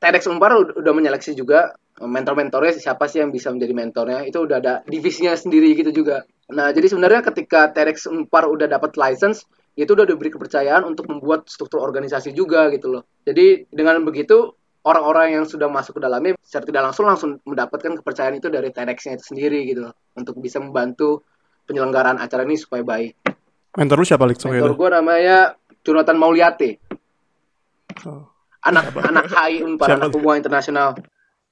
TEDx 0.00 0.26
Unpar 0.32 0.56
ud- 0.56 0.74
udah 0.80 0.92
menyeleksi 0.96 1.36
juga 1.36 1.76
eh, 2.00 2.08
mentor-mentornya 2.08 2.80
siapa 2.80 3.04
sih 3.06 3.20
yang 3.20 3.30
bisa 3.30 3.52
menjadi 3.52 3.72
mentornya 3.76 4.20
itu 4.24 4.40
udah 4.40 4.56
ada 4.58 4.74
divisinya 4.88 5.36
sendiri 5.36 5.76
gitu 5.76 5.92
juga. 5.92 6.24
Nah, 6.50 6.72
jadi 6.74 6.90
sebenarnya 6.90 7.20
ketika 7.30 7.70
TEDx 7.70 8.08
Unpar 8.10 8.48
udah 8.48 8.66
dapat 8.66 8.96
license 8.96 9.44
itu 9.78 9.92
udah 9.94 10.02
diberi 10.08 10.34
kepercayaan 10.34 10.82
untuk 10.82 11.06
membuat 11.06 11.46
struktur 11.46 11.78
organisasi 11.84 12.34
juga 12.34 12.66
gitu 12.74 12.90
loh. 12.90 13.06
Jadi 13.22 13.70
dengan 13.70 14.02
begitu 14.02 14.50
orang-orang 14.82 15.36
yang 15.36 15.44
sudah 15.44 15.68
masuk 15.68 16.00
ke 16.00 16.02
dalamnya 16.02 16.34
secara 16.40 16.64
tidak 16.64 16.82
langsung 16.90 17.04
langsung 17.06 17.30
mendapatkan 17.44 18.00
kepercayaan 18.00 18.40
itu 18.40 18.48
dari 18.48 18.72
TEDx-nya 18.72 19.20
itu 19.20 19.24
sendiri 19.36 19.62
gitu 19.68 19.88
loh 19.88 19.94
untuk 20.16 20.40
bisa 20.40 20.58
membantu 20.58 21.22
penyelenggaraan 21.68 22.18
acara 22.18 22.42
ini 22.48 22.56
supaya 22.56 22.82
baik. 22.82 23.14
Mentor 23.76 24.02
lu 24.02 24.06
siapa? 24.08 24.24
Waktu 24.26 24.50
Mentor 24.50 24.74
gue 24.74 24.88
namanya 24.90 25.36
Jonathan 25.84 26.16
Mauliate 26.18 26.70
Oh. 28.06 28.22
Anak 28.64 28.92
anak 29.10 29.26
HI 29.28 29.64
Unpar 29.64 29.88
Siapa 29.88 30.00
anak 30.06 30.10
hubungan 30.16 30.38
internasional 30.40 30.90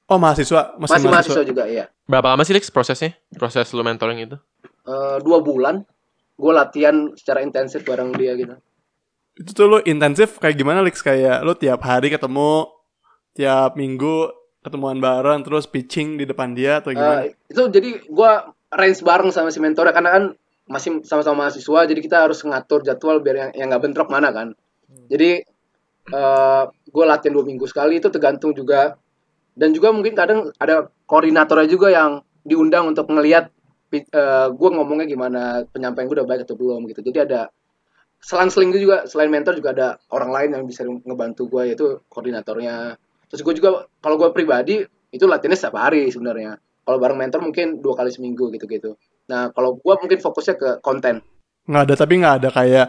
Oh 0.09 0.17
mahasiswa, 0.17 0.73
masih, 0.81 0.81
masih 0.81 0.89
mahasiswa. 0.89 1.13
mahasiswa 1.13 1.43
juga 1.45 1.65
iya 1.69 1.85
Berapa 2.09 2.33
lama 2.33 2.41
sih 2.41 2.57
Lex 2.57 2.73
prosesnya? 2.73 3.13
Proses 3.37 3.69
lu 3.77 3.85
mentoring 3.85 4.25
itu? 4.25 4.37
Eh, 4.89 5.17
dua 5.21 5.45
bulan 5.45 5.85
gue 6.39 6.53
latihan 6.55 7.13
secara 7.13 7.45
intensif 7.45 7.85
bareng 7.85 8.17
dia 8.17 8.33
gitu 8.39 8.57
Itu 9.37 9.51
tuh 9.53 9.67
lu 9.69 9.79
intensif 9.85 10.41
kayak 10.41 10.57
gimana 10.57 10.81
Lix? 10.81 11.05
Kayak 11.05 11.45
lu 11.45 11.53
tiap 11.53 11.85
hari 11.85 12.09
ketemu, 12.09 12.67
tiap 13.37 13.77
minggu 13.77 14.33
ketemuan 14.65 14.99
bareng, 14.99 15.45
terus 15.47 15.69
pitching 15.69 16.17
di 16.19 16.25
depan 16.27 16.57
dia 16.57 16.81
atau 16.83 16.91
gimana? 16.91 17.29
Eh, 17.29 17.37
itu 17.47 17.63
jadi 17.69 18.03
gue 18.03 18.31
range 18.75 19.01
bareng 19.05 19.31
sama 19.31 19.53
si 19.53 19.61
mentornya 19.61 19.93
karena 19.93 20.11
kan 20.11 20.25
masih 20.69 21.01
sama-sama 21.05 21.49
mahasiswa 21.49 21.89
jadi 21.89 22.01
kita 22.01 22.17
harus 22.29 22.45
ngatur 22.45 22.85
jadwal 22.85 23.25
biar 23.25 23.37
yang 23.37 23.51
yang 23.57 23.67
nggak 23.73 23.83
bentrok 23.89 24.13
mana 24.13 24.29
kan 24.29 24.53
jadi 25.09 25.41
eh 26.09 26.65
gue 26.69 27.05
latihan 27.05 27.33
dua 27.37 27.45
minggu 27.45 27.69
sekali 27.69 28.01
itu 28.01 28.09
tergantung 28.09 28.57
juga. 28.57 28.97
Dan 29.59 29.75
juga 29.75 29.91
mungkin 29.91 30.15
kadang 30.15 30.55
ada 30.63 30.87
koordinatornya 31.11 31.67
juga 31.67 31.91
yang 31.91 32.23
diundang 32.47 32.95
untuk 32.95 33.11
ngelihat 33.11 33.51
gue 34.55 34.71
ngomongnya 34.71 35.09
gimana 35.09 35.67
penyampaian 35.73 36.07
gue 36.07 36.17
udah 36.23 36.29
baik 36.29 36.47
atau 36.47 36.55
belum 36.55 36.87
gitu. 36.93 37.03
Jadi 37.03 37.19
ada 37.27 37.51
selang-seling 38.23 38.71
juga 38.75 39.07
selain 39.11 39.31
mentor 39.31 39.59
juga 39.59 39.71
ada 39.75 39.89
orang 40.15 40.31
lain 40.31 40.49
yang 40.55 40.65
bisa 40.67 40.87
ngebantu 40.87 41.51
gue 41.51 41.75
yaitu 41.75 41.87
koordinatornya. 42.07 42.95
Terus 43.31 43.43
gue 43.43 43.55
juga 43.59 43.91
kalau 43.99 44.15
gue 44.15 44.31
pribadi 44.31 44.87
itu 45.11 45.25
latihannya 45.27 45.59
setiap 45.59 45.75
hari 45.75 46.07
sebenarnya. 46.07 46.55
Kalau 46.87 47.03
bareng 47.03 47.19
mentor 47.19 47.43
mungkin 47.43 47.83
dua 47.83 47.99
kali 47.99 48.15
seminggu 48.15 48.55
gitu-gitu. 48.55 48.95
Nah 49.27 49.51
kalau 49.51 49.75
gue 49.77 49.95
mungkin 49.99 50.23
fokusnya 50.23 50.55
ke 50.55 50.69
konten. 50.87 51.19
Nggak 51.67 51.83
ada, 51.83 51.95
tapi 51.99 52.15
nggak 52.23 52.35
ada 52.41 52.49
kayak 52.55 52.87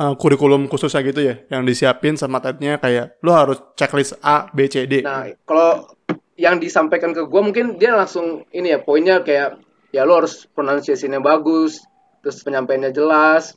eh, 0.00 0.14
kurikulum 0.16 0.64
khususnya 0.66 1.04
gitu 1.04 1.20
ya, 1.20 1.34
yang 1.52 1.68
disiapin 1.68 2.16
sama 2.16 2.40
tetnya 2.40 2.80
kayak 2.80 3.20
lu 3.20 3.36
harus 3.36 3.60
checklist 3.76 4.16
A, 4.24 4.48
B, 4.48 4.64
C, 4.66 4.88
D. 4.88 5.04
Nah, 5.04 5.28
kalau 5.44 5.92
yang 6.40 6.56
disampaikan 6.56 7.12
ke 7.12 7.28
gue 7.28 7.42
mungkin 7.44 7.76
dia 7.76 7.92
langsung 7.92 8.48
ini 8.56 8.72
ya 8.72 8.80
poinnya 8.80 9.20
kayak 9.20 9.60
ya 9.92 10.08
lo 10.08 10.24
harus 10.24 10.48
pronunciation-nya 10.56 11.20
bagus, 11.20 11.84
terus 12.24 12.40
penyampaiannya 12.40 12.96
jelas, 12.96 13.52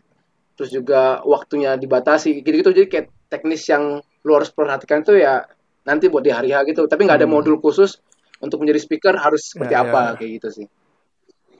terus 0.59 0.69
juga 0.69 1.23
waktunya 1.23 1.79
dibatasi 1.79 2.43
gitu-gitu. 2.43 2.75
Jadi 2.75 2.87
kayak 2.91 3.07
teknis 3.31 3.63
yang 3.71 4.03
lo 4.03 4.31
harus 4.35 4.51
perhatikan 4.51 4.99
itu 4.99 5.15
ya 5.15 5.47
nanti 5.87 6.11
buat 6.11 6.27
di 6.27 6.31
hari-hari 6.35 6.75
gitu. 6.75 6.83
Tapi 6.91 7.07
nggak 7.07 7.23
ada 7.23 7.27
Hmm. 7.29 7.39
modul 7.39 7.55
khusus 7.63 8.03
untuk 8.43 8.59
menjadi 8.59 8.83
speaker 8.83 9.15
harus 9.15 9.47
seperti 9.55 9.73
Ya, 9.73 9.87
apa 9.87 9.99
ya. 10.03 10.13
kayak 10.19 10.31
gitu 10.43 10.49
sih. 10.51 10.65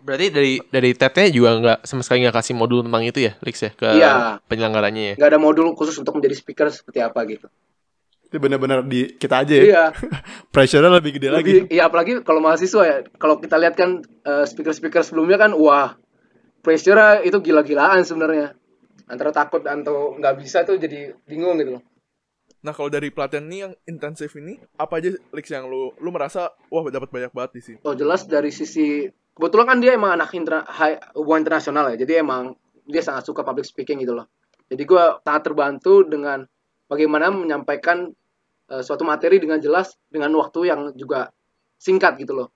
Berarti 0.04 0.28
dari 0.36 0.54
dari 0.68 0.92
TED-nya 0.92 1.32
juga 1.32 1.50
nggak 1.64 1.80
sama 1.88 2.04
sekali 2.04 2.28
nggak 2.28 2.36
kasih 2.36 2.54
modul 2.60 2.84
tentang 2.84 3.04
itu 3.08 3.20
ya, 3.24 3.34
Lex 3.40 3.56
ya 3.64 3.72
ke 3.72 3.88
Iya. 3.88 4.12
penyelenggaranya 4.52 5.02
ya. 5.02 5.16
Nggak 5.16 5.30
ada 5.32 5.40
modul 5.40 5.72
khusus 5.80 5.96
untuk 5.96 6.20
menjadi 6.20 6.36
speaker 6.36 6.68
seperti 6.68 7.00
apa 7.00 7.24
gitu. 7.24 7.48
Itu 8.28 8.36
bener-bener 8.42 8.84
di 8.84 9.16
kita 9.16 9.48
aja 9.48 9.56
ya. 9.56 9.64
Iya. 9.64 9.84
Pressure-nya 10.54 10.92
lebih 11.00 11.16
gede 11.16 11.30
lagi. 11.32 11.52
Lebih, 11.64 11.72
iya 11.72 11.88
apalagi 11.88 12.20
kalau 12.20 12.44
mahasiswa 12.44 12.84
ya. 12.84 12.98
Kalau 13.16 13.40
kita 13.40 13.56
lihat 13.56 13.80
kan 13.80 14.04
eh, 14.04 14.44
speaker-speaker 14.44 15.08
sebelumnya 15.08 15.40
kan 15.40 15.56
wah 15.56 15.96
pressure 16.60 17.24
itu 17.24 17.40
gila-gilaan 17.40 18.04
sebenarnya. 18.04 18.56
Antara 19.08 19.32
takut 19.32 19.64
atau 19.64 20.20
nggak 20.20 20.36
bisa 20.36 20.68
tuh 20.68 20.76
jadi 20.76 21.16
bingung 21.24 21.56
gitu 21.60 21.80
loh. 21.80 21.84
Nah 22.64 22.72
kalau 22.72 22.88
dari 22.88 23.12
pelatihan 23.12 23.44
ini 23.44 23.58
yang 23.60 23.74
intensif 23.84 24.32
ini 24.36 24.56
apa 24.80 25.00
aja 25.00 25.12
Lix 25.36 25.52
yang 25.52 25.68
lu 25.68 25.92
lu 26.00 26.10
merasa 26.12 26.48
wah 26.72 26.84
dapat 26.88 27.12
banyak 27.12 27.32
banget 27.32 27.52
di 27.56 27.62
sini. 27.62 27.78
Oh 27.84 27.92
jelas 27.92 28.24
dari 28.24 28.52
sisi 28.52 29.04
kebetulan 29.34 29.66
kan 29.66 29.78
dia 29.82 29.98
emang 29.98 30.18
anak 30.18 30.30
intra, 30.38 30.62
high, 30.66 30.98
hubungan 31.18 31.46
internasional 31.46 31.90
ya. 31.94 31.98
Jadi 32.06 32.14
emang 32.22 32.54
dia 32.86 33.02
sangat 33.02 33.26
suka 33.26 33.42
public 33.42 33.66
speaking 33.66 34.02
gitu 34.02 34.14
loh. 34.14 34.30
Jadi 34.70 34.84
gue 34.86 35.04
sangat 35.22 35.44
terbantu 35.46 36.06
dengan 36.06 36.46
bagaimana 36.90 37.34
menyampaikan 37.34 38.10
eh, 38.70 38.84
suatu 38.86 39.04
materi 39.04 39.42
dengan 39.42 39.58
jelas 39.60 39.98
dengan 40.10 40.34
waktu 40.38 40.60
yang 40.70 40.82
juga 40.94 41.30
singkat 41.78 42.16
gitu 42.22 42.34
loh. 42.38 42.50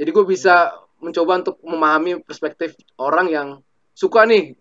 Jadi 0.00 0.10
gue 0.10 0.24
bisa 0.26 0.72
mencoba 1.02 1.42
untuk 1.42 1.56
memahami 1.62 2.22
perspektif 2.22 2.74
orang 2.98 3.26
yang 3.28 3.48
suka 3.92 4.24
nih. 4.24 4.56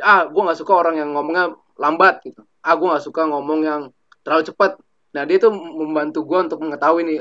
Ah, 0.00 0.28
gue 0.28 0.42
nggak 0.42 0.58
suka 0.58 0.72
orang 0.72 1.00
yang 1.00 1.10
ngomongnya 1.12 1.54
lambat 1.76 2.24
gitu. 2.24 2.42
Ah, 2.64 2.74
gue 2.74 2.86
nggak 2.86 3.04
suka 3.04 3.28
ngomong 3.28 3.60
yang 3.62 3.82
terlalu 4.26 4.48
cepat. 4.50 4.78
Nah, 5.14 5.22
dia 5.24 5.38
tuh 5.40 5.54
membantu 5.54 6.26
gue 6.28 6.38
untuk 6.50 6.60
mengetahui 6.60 7.02
nih. 7.08 7.20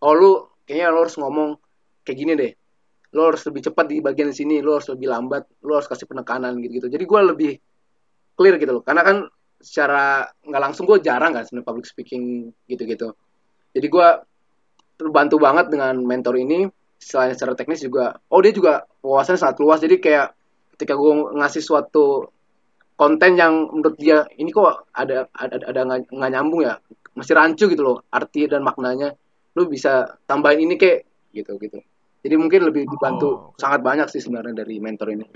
Oh, 0.00 0.14
lu 0.16 0.48
kayaknya 0.64 0.94
lu 0.94 0.98
harus 1.04 1.16
ngomong 1.20 1.60
kayak 2.06 2.16
gini 2.16 2.32
deh. 2.36 2.52
Lu 3.14 3.30
harus 3.30 3.46
lebih 3.46 3.70
cepat 3.70 3.86
di 3.86 4.02
bagian 4.02 4.34
sini. 4.34 4.58
Lu 4.58 4.74
harus 4.74 4.90
lebih 4.90 5.08
lambat. 5.08 5.46
Lu 5.62 5.78
harus 5.78 5.86
kasih 5.86 6.10
penekanan 6.10 6.58
gitu-gitu. 6.58 6.90
Jadi 6.90 7.04
gue 7.06 7.20
lebih 7.22 7.52
clear 8.34 8.58
gitu 8.58 8.80
loh. 8.80 8.82
Karena 8.82 9.06
kan 9.06 9.16
secara 9.62 10.28
nggak 10.44 10.62
langsung 10.62 10.84
gue 10.84 11.00
jarang 11.00 11.32
kan 11.32 11.46
sebenarnya 11.46 11.68
public 11.70 11.86
speaking 11.86 12.52
gitu-gitu. 12.66 13.14
Jadi 13.72 13.86
gue 13.86 14.08
terbantu 14.98 15.36
banget 15.42 15.70
dengan 15.70 15.98
mentor 16.02 16.38
ini 16.38 16.68
selain 17.04 17.34
secara 17.34 17.52
teknis 17.58 17.82
juga 17.84 18.16
oh 18.32 18.40
dia 18.40 18.54
juga 18.54 18.86
wawasannya 19.04 19.40
sangat 19.40 19.56
luas 19.60 19.82
jadi 19.82 19.96
kayak 20.00 20.28
ketika 20.78 20.94
gue 20.96 21.12
ngasih 21.36 21.62
suatu 21.62 22.30
konten 22.94 23.34
yang 23.36 23.68
menurut 23.68 23.98
dia 23.98 24.24
ini 24.38 24.48
kok 24.54 24.88
ada 24.94 25.26
ada 25.34 25.56
ada 25.66 25.80
nggak 26.08 26.30
nyambung 26.30 26.64
ya 26.64 26.78
masih 27.14 27.34
rancu 27.34 27.68
gitu 27.68 27.82
loh 27.82 27.98
arti 28.10 28.46
dan 28.46 28.62
maknanya 28.62 29.12
lu 29.54 29.66
bisa 29.66 30.18
tambahin 30.26 30.64
ini 30.64 30.74
kayak 30.78 31.06
gitu 31.34 31.58
gitu 31.58 31.78
jadi 32.24 32.34
mungkin 32.34 32.64
lebih 32.64 32.88
dibantu 32.88 33.28
Oh, 33.28 33.34
oke. 33.52 33.60
sangat 33.60 33.80
banyak 33.80 34.08
sih 34.08 34.18
sebenarnya 34.18 34.56
dari 34.56 34.80
mentor 34.80 35.12
ini 35.12 35.26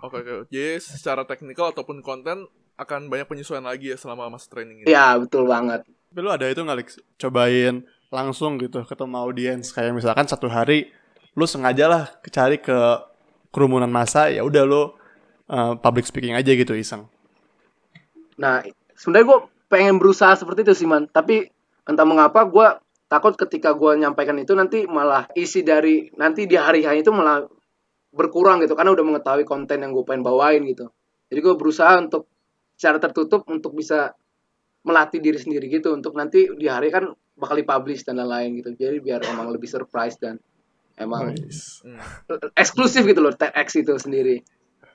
Oke 0.00 0.16
oke. 0.16 0.48
Jadi 0.48 0.80
secara 0.80 1.28
teknikal 1.28 1.76
ataupun 1.76 2.00
konten 2.00 2.48
akan 2.80 3.12
banyak 3.12 3.28
penyesuaian 3.28 3.60
lagi 3.60 3.92
ya 3.92 4.00
selama 4.00 4.32
masa 4.32 4.48
training 4.48 4.80
ini. 4.80 4.86
ya 4.88 5.12
betul 5.14 5.44
banget 5.44 5.84
Tapi 5.84 6.18
lu 6.18 6.30
ada 6.32 6.48
itu 6.48 6.58
nggak, 6.58 6.78
Lex? 6.80 6.88
Cobain 7.14 7.84
langsung 8.08 8.56
gitu 8.56 8.80
ketemu 8.82 9.16
audiens 9.20 9.70
kayak 9.70 9.92
misalkan 9.92 10.24
satu 10.24 10.48
hari 10.48 10.88
lu 11.36 11.44
sengaja 11.44 11.86
lah 11.86 12.02
cari 12.26 12.58
ke 12.58 12.74
kerumunan 13.50 13.86
massa 13.86 14.26
ya 14.26 14.40
udah 14.42 14.64
lu 14.64 14.82
uh, 15.46 15.76
public 15.78 16.08
speaking 16.08 16.32
aja 16.32 16.50
gitu 16.50 16.72
iseng. 16.72 17.04
Nah, 18.34 18.64
sebenarnya 18.96 19.26
gue 19.28 19.38
pengen 19.68 20.00
berusaha 20.00 20.32
seperti 20.34 20.64
itu 20.64 20.72
sih 20.74 20.88
man. 20.88 21.06
Tapi 21.06 21.46
entah 21.84 22.08
mengapa 22.08 22.42
gue 22.42 22.66
takut 23.10 23.34
ketika 23.34 23.74
gue 23.74 23.98
nyampaikan 23.98 24.38
itu 24.38 24.54
nanti 24.54 24.86
malah 24.86 25.26
isi 25.34 25.66
dari 25.66 26.06
nanti 26.14 26.46
di 26.46 26.54
hari 26.54 26.86
hari 26.86 27.02
itu 27.02 27.10
malah 27.10 27.42
berkurang 28.14 28.62
gitu 28.62 28.78
karena 28.78 28.94
udah 28.94 29.02
mengetahui 29.02 29.42
konten 29.42 29.82
yang 29.82 29.90
gue 29.90 30.06
pengen 30.06 30.22
bawain 30.22 30.62
gitu. 30.62 30.94
Jadi 31.26 31.40
gue 31.42 31.54
berusaha 31.58 31.98
untuk 31.98 32.30
secara 32.78 33.02
tertutup 33.02 33.42
untuk 33.50 33.74
bisa 33.74 34.14
melatih 34.86 35.18
diri 35.18 35.36
sendiri 35.42 35.66
gitu 35.66 35.90
untuk 35.90 36.14
nanti 36.14 36.46
di 36.54 36.70
hari 36.70 36.94
kan 36.94 37.10
bakal 37.34 37.58
dipublish 37.58 38.06
dan 38.06 38.22
lain-lain 38.22 38.62
gitu. 38.62 38.70
Jadi 38.78 39.02
biar 39.02 39.26
emang 39.26 39.50
lebih 39.50 39.66
surprise 39.66 40.14
dan 40.14 40.38
emang 40.94 41.34
Nice. 41.34 41.82
eksklusif 42.62 43.02
gitu 43.02 43.18
loh 43.18 43.34
TEDx 43.34 43.74
itu 43.74 43.94
sendiri. 43.98 44.38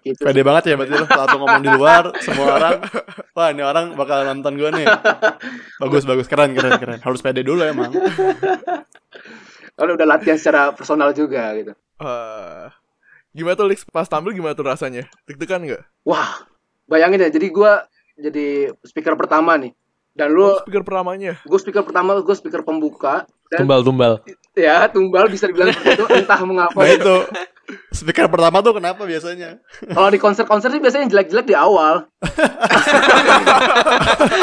Gitu. 0.06 0.22
Pede 0.22 0.46
banget 0.46 0.70
ya 0.70 0.78
berarti 0.78 0.94
lu 0.94 1.06
waktu 1.10 1.34
ngomong 1.34 1.64
di 1.66 1.72
luar 1.74 2.04
semua 2.22 2.62
orang 2.62 2.78
wah 3.34 3.50
ini 3.50 3.66
orang 3.66 3.98
bakal 3.98 4.22
nonton 4.22 4.54
gue 4.54 4.70
nih. 4.70 4.86
Bagus 5.82 6.06
bagus 6.06 6.30
keren 6.30 6.54
keren 6.54 6.78
keren. 6.78 7.02
Harus 7.02 7.26
pede 7.26 7.42
dulu 7.42 7.66
emang. 7.66 7.90
Kalau 9.74 9.92
udah 9.98 10.08
latihan 10.08 10.38
secara 10.38 10.72
personal 10.72 11.12
juga 11.12 11.52
gitu. 11.58 11.74
Eh, 12.00 12.66
gimana 13.34 13.58
tuh 13.58 13.66
Lex 13.66 13.84
pas 13.84 14.06
tampil 14.06 14.32
gimana 14.32 14.54
tuh 14.54 14.64
rasanya? 14.64 15.10
Deg-degan 15.26 15.66
nggak? 15.66 15.84
Wah, 16.06 16.46
bayangin 16.86 17.26
ya. 17.26 17.30
Jadi 17.34 17.48
gua 17.50 17.84
jadi 18.16 18.72
speaker 18.86 19.18
pertama 19.18 19.58
nih. 19.58 19.74
Dan 20.16 20.32
lu, 20.32 20.48
Oh, 20.48 20.64
speaker 20.64 20.80
pertamanya. 20.80 21.44
gue 21.44 21.60
speaker 21.60 21.84
pertama, 21.84 22.16
gue 22.16 22.36
speaker 22.38 22.64
pembuka. 22.64 23.28
Dan 23.52 23.68
Tumbal-tumbal. 23.68 24.24
Ya, 24.58 24.88
tumbal 24.88 25.28
bisa 25.28 25.46
dibilang 25.46 25.70
seperti 25.70 25.94
itu. 25.94 26.06
Entah 26.10 26.40
mengapa. 26.42 26.78
Nah 26.78 26.90
itu 26.90 27.16
speaker 27.90 28.28
pertama 28.28 28.60
tuh 28.60 28.74
kenapa 28.74 29.04
biasanya? 29.04 29.60
Kalau 29.84 30.08
di 30.08 30.16
konser-konser 30.16 30.70
sih 30.70 30.78
biasanya 30.78 31.08
jelek-jelek 31.08 31.46
di 31.46 31.54
awal. 31.54 32.06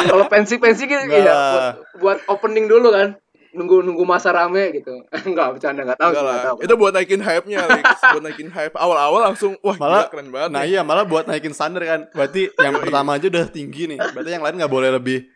Kalau 0.09 0.25
pensi-pensi 0.27 0.83
gitu, 0.85 1.03
Nah. 1.03 1.15
iya, 1.15 1.35
buat, 1.35 1.75
buat 1.99 2.19
opening 2.29 2.67
dulu 2.67 2.91
kan. 2.91 3.09
Nunggu 3.53 3.85
nunggu 3.85 4.03
masa 4.03 4.33
rame 4.33 4.73
gitu. 4.73 4.91
Enggak, 5.29 5.55
bercanda 5.55 5.85
enggak 5.85 5.99
tahu. 6.01 6.09
Enggak 6.11 6.25
nggak 6.25 6.43
tahu. 6.43 6.57
Itu 6.65 6.75
buat 6.75 6.93
naikin 6.93 7.21
hype-nya, 7.21 7.59
Lex. 7.63 7.85
buat 8.11 8.23
naikin 8.25 8.49
hype. 8.49 8.75
Awal-awal 8.75 9.21
langsung, 9.29 9.53
wah 9.61 9.77
Malah 9.77 10.03
gila 10.03 10.09
keren 10.09 10.29
banget. 10.33 10.49
Nah 10.51 10.63
nih. 10.65 10.69
iya 10.73 10.81
malah 10.81 11.05
buat 11.05 11.25
naikin 11.29 11.53
standar 11.53 11.85
kan. 11.85 12.01
Berarti 12.11 12.49
yang 12.57 12.75
pertama 12.75 13.15
aja 13.15 13.27
udah 13.29 13.45
tinggi 13.47 13.87
nih. 13.87 13.99
Berarti 14.01 14.31
yang 14.31 14.41
lain 14.41 14.57
nggak 14.57 14.73
boleh 14.73 14.91
lebih 14.97 15.29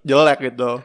jelek 0.00 0.38
gitu. 0.46 0.80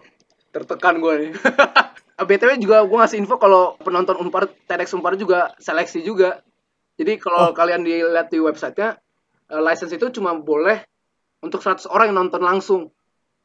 tertekan 0.52 1.00
gue 1.00 1.14
nih. 1.16 1.32
BTW 2.28 2.60
juga 2.62 2.84
gue 2.86 2.98
ngasih 2.98 3.18
info 3.22 3.36
kalau 3.42 3.75
penonton 3.82 4.18
Unpar 4.20 4.50
TEDx 4.68 4.94
Unpar 4.94 5.16
juga 5.16 5.54
seleksi 5.58 6.04
juga. 6.06 6.42
Jadi 7.00 7.18
kalau 7.18 7.56
kalian 7.56 7.82
dilihat 7.82 8.30
di 8.30 8.38
websitenya, 8.38 9.00
eh, 9.50 9.62
license 9.62 9.96
itu 9.96 10.12
cuma 10.13 10.38
boleh 10.38 10.86
untuk 11.42 11.63
100 11.63 11.90
orang 11.90 12.13
yang 12.13 12.28
nonton 12.28 12.42
langsung 12.44 12.82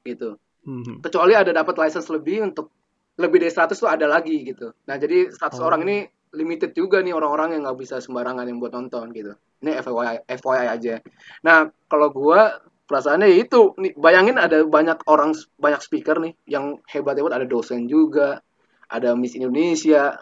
gitu. 0.05 0.37
Hmm. 0.67 1.01
Kecuali 1.01 1.33
ada 1.33 1.55
dapat 1.55 1.75
license 1.79 2.11
lebih 2.13 2.43
untuk 2.45 2.75
lebih 3.17 3.41
dari 3.41 3.53
100 3.53 3.81
tuh 3.81 3.89
ada 3.89 4.05
lagi 4.05 4.45
gitu. 4.45 4.77
Nah 4.87 5.01
jadi 5.01 5.33
100 5.33 5.63
Oh. 5.63 5.73
orang 5.73 5.89
ini 5.89 6.05
limited 6.37 6.77
juga 6.77 7.01
nih 7.01 7.17
orang-orang 7.17 7.57
yang 7.57 7.65
nggak 7.65 7.79
bisa 7.81 7.97
sembarangan 8.03 8.45
yang 8.45 8.61
buat 8.61 8.77
nonton 8.77 9.09
gitu. 9.17 9.33
Ini 9.65 9.81
FYI, 9.81 10.29
FYI 10.29 10.67
aja. 10.69 10.95
Nah 11.41 11.71
kalau 11.89 12.13
gua 12.13 12.61
perasaannya 12.87 13.27
ya 13.33 13.39
itu 13.43 13.75
nih 13.81 13.99
bayangin 13.99 14.37
ada 14.39 14.63
banyak 14.63 15.03
orang 15.11 15.35
banyak 15.59 15.81
speaker 15.83 16.23
nih 16.23 16.37
yang 16.47 16.79
hebat 16.87 17.19
hebat 17.19 17.35
ada 17.35 17.47
dosen 17.49 17.91
juga 17.91 18.39
ada 18.87 19.15
Miss 19.19 19.35
Indonesia 19.35 20.21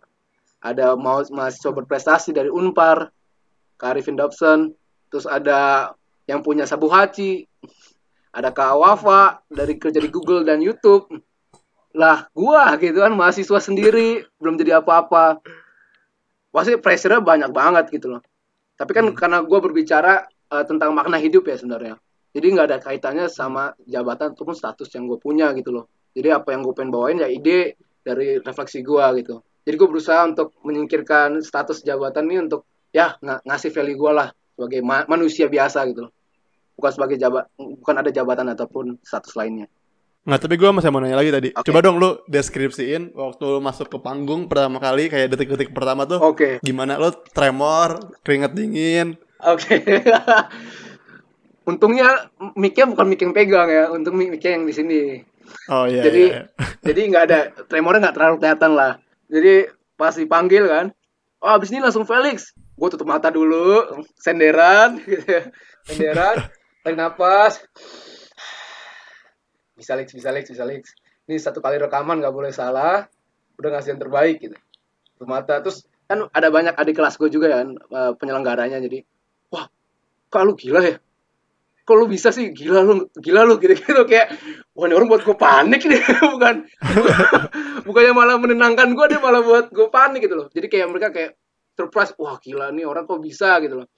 ada 0.65 0.97
mau 0.97 1.21
mahasiswa 1.21 1.73
berprestasi 1.73 2.33
dari 2.33 2.49
Unpar 2.49 3.13
Kak 3.77 3.97
Arifin 3.97 4.17
Dobson 4.17 4.73
terus 5.13 5.29
ada 5.29 5.93
yang 6.25 6.41
punya 6.41 6.65
Sabu 6.65 6.89
Haci 6.89 7.45
ada 8.35 8.51
Kak 8.51 8.75
Wafa 8.75 9.47
dari 9.47 9.79
kerja 9.79 10.03
di 10.03 10.11
Google 10.11 10.43
dan 10.43 10.59
YouTube. 10.59 11.07
Lah 11.95 12.27
gua 12.35 12.75
gitu 12.83 12.99
kan 12.99 13.15
mahasiswa 13.15 13.63
sendiri 13.63 14.27
belum 14.43 14.59
jadi 14.59 14.83
apa-apa. 14.83 15.39
Pasti 16.51 16.75
pressure-nya 16.83 17.23
banyak 17.23 17.51
banget 17.55 17.95
gitu 17.95 18.19
loh. 18.19 18.23
Tapi 18.75 18.91
kan 18.91 19.07
karena 19.15 19.39
gua 19.47 19.63
berbicara 19.63 20.27
eh, 20.27 20.65
tentang 20.67 20.91
makna 20.91 21.23
hidup 21.23 21.47
ya 21.47 21.55
sebenarnya. 21.55 21.95
Jadi 22.35 22.47
nggak 22.51 22.67
ada 22.67 22.79
kaitannya 22.83 23.31
sama 23.31 23.79
jabatan 23.87 24.35
ataupun 24.35 24.59
status 24.59 24.91
yang 24.91 25.07
gue 25.07 25.23
punya 25.23 25.55
gitu 25.55 25.71
loh. 25.71 25.87
Jadi 26.19 26.35
apa 26.35 26.51
yang 26.51 26.67
gue 26.67 26.75
pengen 26.75 26.91
bawain 26.91 27.23
ya 27.23 27.31
ide 27.31 27.79
dari 28.05 28.39
refleksi 28.39 28.81
gue 28.81 29.05
gitu 29.19 29.41
jadi 29.65 29.75
gue 29.75 29.89
berusaha 29.89 30.21
untuk 30.23 30.53
menyingkirkan 30.61 31.41
status 31.41 31.81
jabatan 31.81 32.29
ini 32.29 32.45
untuk 32.45 32.63
ya 32.93 33.17
ng- 33.19 33.43
ngasih 33.43 33.73
value 33.73 33.97
gue 33.97 34.13
lah 34.13 34.29
sebagai 34.55 34.81
ma- 34.81 35.09
manusia 35.09 35.49
biasa 35.49 35.89
gitu 35.89 36.07
loh 36.07 36.13
bukan 36.75 36.93
sebagai 36.93 37.17
jabat 37.17 37.49
bukan 37.57 37.97
ada 37.97 38.11
jabatan 38.11 38.47
ataupun 38.49 39.01
status 39.01 39.33
lainnya 39.35 39.67
Nggak, 40.25 40.41
tapi 40.41 40.57
gue 40.57 40.71
masih 40.73 40.89
mau 40.89 41.05
nanya 41.05 41.21
lagi 41.21 41.29
tadi. 41.29 41.49
Oke. 41.53 41.69
Coba 41.69 41.85
dong 41.85 42.01
lu 42.01 42.17
deskripsiin 42.25 43.13
waktu 43.13 43.45
lu 43.45 43.61
masuk 43.61 43.93
ke 43.93 44.01
panggung 44.01 44.49
pertama 44.49 44.81
kali 44.81 45.13
kayak 45.13 45.29
detik-detik 45.29 45.77
pertama 45.77 46.09
tuh. 46.09 46.17
oke 46.17 46.65
Gimana 46.65 46.97
lu 46.97 47.13
tremor, 47.29 48.01
keringet 48.25 48.57
dingin. 48.57 49.21
oke 49.37 49.77
untungnya 51.69 52.29
mic-nya 52.57 52.89
bukan 52.89 53.05
mic 53.05 53.21
yang 53.21 53.33
pegang 53.33 53.69
ya 53.69 53.85
untung 53.89 54.17
mic- 54.17 54.33
mic-nya 54.33 54.57
yang 54.57 54.65
di 54.65 54.73
sini 54.73 54.99
Oh 55.71 55.87
iya. 55.89 56.03
Jadi- 56.05 56.31
iya, 56.31 56.43
iya. 56.47 56.69
jadi 56.89 57.01
nggak 57.11 57.25
ada 57.31 57.39
tremornya 57.67 58.01
nggak 58.09 58.17
terlalu 58.17 58.37
kelihatan 58.41 58.73
lah. 58.77 58.93
Jadi 59.31 59.55
pas 59.95 60.15
dipanggil 60.15 60.65
kan 60.67 60.87
oh 61.45 61.51
abis 61.55 61.71
ini 61.73 61.81
langsung 61.85 62.09
Felix. 62.09 62.53
Gue 62.75 62.89
tutup 62.91 63.07
mata 63.07 63.31
dulu 63.31 64.03
senderan 64.19 64.99
gitu 65.09 65.25
ya. 65.25 65.43
Senderan 65.87 66.37
tarik 66.85 66.97
napas. 66.99 67.61
Bisa 69.75 69.99
Lex 69.99 70.15
bisa 70.15 70.31
Lex 70.31 70.55
bisa 70.55 70.63
Lex 70.63 70.95
ini 71.27 71.41
satu 71.41 71.59
kali 71.59 71.81
rekaman 71.81 72.21
nggak 72.21 72.35
boleh 72.35 72.53
salah. 72.55 73.09
Udah 73.59 73.69
ngasih 73.75 73.97
yang 73.97 74.01
terbaik 74.03 74.37
gitu. 74.39 74.57
Tutup 75.17 75.29
mata. 75.31 75.59
Terus 75.65 75.89
kan 76.05 76.29
ada 76.31 76.53
banyak 76.53 76.77
adik 76.77 77.01
kelas 77.01 77.17
gue 77.17 77.33
juga 77.33 77.59
kan 77.59 77.75
eh, 77.75 78.13
penyelenggaranya. 78.15 78.79
Jadi 78.79 79.03
wah 79.51 79.67
lu 80.43 80.59
gila 80.59 80.83
ya 80.83 80.97
kok 81.85 81.97
lu 82.01 82.09
bisa 82.09 82.33
sih? 82.33 82.51
Gila 82.51 82.81
lu 82.81 82.95
gila 83.21 83.45
lu 83.45 83.61
gitu 83.61 83.77
gitu 83.77 84.03
kayak 84.09 84.33
wah 84.73 84.89
ini 84.89 84.97
orang 84.97 85.09
buat 85.09 85.23
gue 85.23 85.37
panik 85.37 85.85
nih 85.85 86.01
bukan? 86.35 86.65
Bukannya 87.85 88.13
malah 88.17 88.37
menenangkan 88.41 88.97
gue 88.97 89.07
dia 89.13 89.21
malah 89.21 89.45
buat 89.45 89.69
gue 89.69 89.89
panik 89.93 90.25
gitu 90.25 90.35
loh. 90.35 90.47
Jadi 90.49 90.67
kayak 90.73 90.87
mereka 90.89 91.09
kayak 91.13 91.37
surprise 91.77 92.17
wah 92.17 92.41
gila 92.41 92.73
nih 92.73 92.89
orang 92.89 93.05
kok 93.05 93.21
bisa 93.21 93.61
gitu 93.61 93.85
loh. 93.85 93.89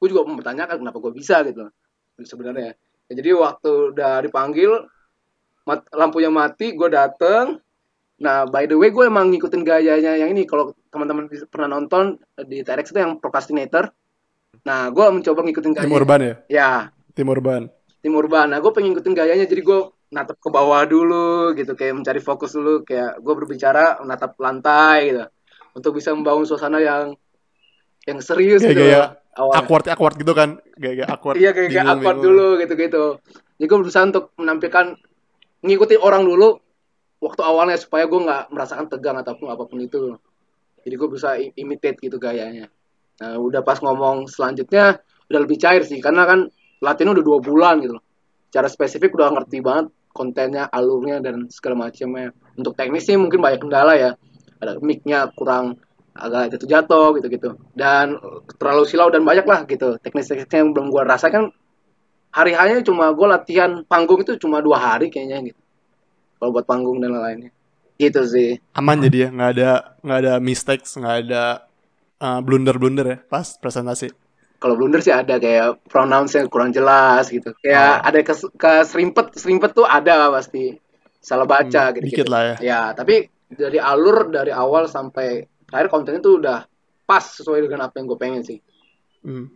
Gue 0.00 0.08
juga 0.08 0.24
mempertanyakan 0.24 0.80
kenapa 0.80 0.98
gue 0.98 1.12
bisa 1.12 1.44
gitu 1.44 1.68
loh 1.68 1.72
sebenarnya. 2.24 2.74
Ya, 3.08 3.12
jadi 3.14 3.30
waktu 3.36 3.94
udah 3.94 4.20
dipanggil 4.24 4.88
mat, 5.68 5.84
lampunya 5.94 6.32
mati 6.32 6.74
gue 6.74 6.88
dateng. 6.90 7.60
Nah 8.18 8.48
by 8.48 8.66
the 8.66 8.74
way 8.74 8.90
gue 8.90 9.04
emang 9.06 9.30
ngikutin 9.30 9.62
gayanya 9.62 10.16
yang 10.18 10.32
ini. 10.32 10.48
Kalau 10.48 10.74
teman-teman 10.88 11.28
pernah 11.52 11.78
nonton 11.78 12.18
di 12.48 12.64
TEDx 12.64 12.90
itu 12.90 12.98
yang 12.98 13.20
procrastinator. 13.20 13.92
Nah 14.64 14.88
gue 14.90 15.04
mencoba 15.12 15.40
ngikutin 15.44 15.72
Tim 15.76 15.86
gaya 15.86 15.94
urban 15.94 16.20
ya? 16.20 16.34
ya 16.48 16.70
Tim 17.18 17.26
urban. 17.26 17.66
tim 17.98 18.14
urban. 18.14 18.54
Nah, 18.54 18.62
gue 18.62 18.70
pengen 18.70 18.94
ngikutin 18.94 19.10
gayanya, 19.10 19.42
jadi 19.50 19.58
gue 19.58 19.90
natap 20.14 20.38
ke 20.38 20.48
bawah 20.54 20.86
dulu 20.86 21.50
gitu, 21.58 21.74
kayak 21.74 21.98
mencari 21.98 22.22
fokus 22.22 22.54
dulu, 22.54 22.86
kayak 22.86 23.18
gue 23.18 23.34
berbicara 23.34 23.98
natap 24.06 24.38
lantai 24.38 25.10
gitu, 25.10 25.26
untuk 25.74 25.98
bisa 25.98 26.14
membangun 26.14 26.46
suasana 26.46 26.78
yang 26.78 27.18
yang 28.06 28.22
serius 28.22 28.62
gitu. 28.62 28.78
Gaya-gaya 28.78 29.18
awal. 29.34 29.52
Awkward 29.58 29.84
awkward 29.90 30.14
gitu 30.14 30.30
kan. 30.30 30.62
Gaya-gaya 30.78 31.10
awkward. 31.10 31.36
Iya 31.42 31.50
kayak 31.50 31.74
kayak 31.74 31.74
bingung, 31.74 31.90
awkward 31.90 32.16
bingung. 32.22 32.26
dulu 32.38 32.48
gitu-gitu. 32.62 33.04
Jadi 33.58 33.66
gue 33.66 33.78
berusaha 33.82 34.04
untuk 34.06 34.24
menampilkan 34.38 34.86
ngikutin 35.66 36.00
orang 36.00 36.22
dulu 36.22 36.48
waktu 37.18 37.42
awalnya 37.42 37.76
supaya 37.76 38.06
gue 38.06 38.20
nggak 38.22 38.42
merasakan 38.54 38.86
tegang 38.86 39.18
ataupun 39.18 39.50
apa 39.50 39.66
pun 39.66 39.82
itu. 39.82 40.14
Jadi 40.86 40.94
gue 40.94 41.08
berusaha 41.10 41.34
i- 41.36 41.52
imitate 41.58 41.98
gitu 41.98 42.16
gayanya. 42.16 42.70
Nah 43.18 43.34
udah 43.42 43.66
pas 43.66 43.82
ngomong 43.82 44.30
selanjutnya 44.30 45.02
udah 45.28 45.40
lebih 45.42 45.58
cair 45.58 45.82
sih 45.82 45.98
karena 45.98 46.24
kan 46.24 46.46
latihan 46.82 47.14
udah 47.14 47.24
dua 47.24 47.38
bulan 47.42 47.82
gitu 47.82 47.98
loh. 47.98 48.04
Cara 48.48 48.66
spesifik 48.70 49.12
udah 49.14 49.34
ngerti 49.34 49.60
banget 49.60 49.92
kontennya, 50.12 50.66
alurnya 50.72 51.20
dan 51.20 51.46
segala 51.52 51.88
macamnya. 51.88 52.32
Untuk 52.56 52.74
teknis 52.74 53.06
sih 53.06 53.14
mungkin 53.14 53.38
banyak 53.38 53.60
kendala 53.60 53.94
ya. 53.94 54.10
Ada 54.58 54.82
mic-nya 54.82 55.30
kurang 55.38 55.78
agak 56.18 56.56
jatuh-jatuh 56.56 57.20
gitu-gitu. 57.20 57.54
Dan 57.76 58.18
terlalu 58.58 58.82
silau 58.88 59.12
dan 59.12 59.22
banyak 59.22 59.46
lah 59.46 59.62
gitu. 59.68 60.00
Teknis-teknisnya 60.02 60.58
yang 60.64 60.74
belum 60.74 60.90
gua 60.90 61.06
rasakan 61.06 61.54
hari 62.32 62.52
hanya 62.54 62.84
cuma 62.84 63.10
gue 63.12 63.26
latihan 63.26 63.82
panggung 63.88 64.20
itu 64.20 64.36
cuma 64.36 64.60
dua 64.60 64.78
hari 64.78 65.08
kayaknya 65.08 65.52
gitu. 65.52 65.60
Kalau 66.38 66.50
buat 66.54 66.66
panggung 66.68 67.02
dan 67.02 67.14
lain-lainnya. 67.14 67.50
Gitu 67.98 68.22
sih. 68.30 68.50
Aman 68.78 69.02
jadi 69.02 69.26
ya, 69.26 69.28
nggak 69.34 69.50
ada 69.58 69.70
nggak 70.06 70.18
ada 70.22 70.32
mistakes, 70.38 70.94
nggak 70.94 71.16
ada 71.26 71.66
uh, 72.22 72.38
blunder-blunder 72.38 73.06
ya 73.06 73.18
pas 73.26 73.58
presentasi. 73.58 74.14
Kalau 74.58 74.74
blunder 74.74 74.98
sih 74.98 75.14
ada 75.14 75.38
kayak 75.38 75.86
pronounce 75.86 76.34
yang 76.34 76.50
kurang 76.50 76.74
jelas 76.74 77.30
gitu. 77.30 77.54
Kayak 77.62 78.02
ada 78.02 78.18
kes 78.20 78.40
keserimpet, 78.58 79.38
serimpet 79.38 79.70
tuh 79.72 79.86
ada 79.86 80.30
pasti. 80.30 80.74
salah 81.18 81.50
baca 81.50 81.90
Hmm, 81.90 81.94
gitu, 81.98 82.04
dikit 82.06 82.26
lah 82.30 82.42
ya. 82.54 82.56
ya 82.62 82.80
tapi 82.94 83.26
dari 83.50 83.76
alur 83.76 84.30
dari 84.30 84.54
awal 84.54 84.86
sampai 84.86 85.42
akhir 85.68 85.90
kontennya 85.90 86.22
tuh 86.22 86.38
udah 86.38 86.58
pas 87.04 87.20
sesuai 87.20 87.66
dengan 87.66 87.84
apa 87.84 87.98
yang 87.98 88.06
gue 88.06 88.18
pengen 88.18 88.42
sih 88.42 88.58
Hmm. 89.18 89.50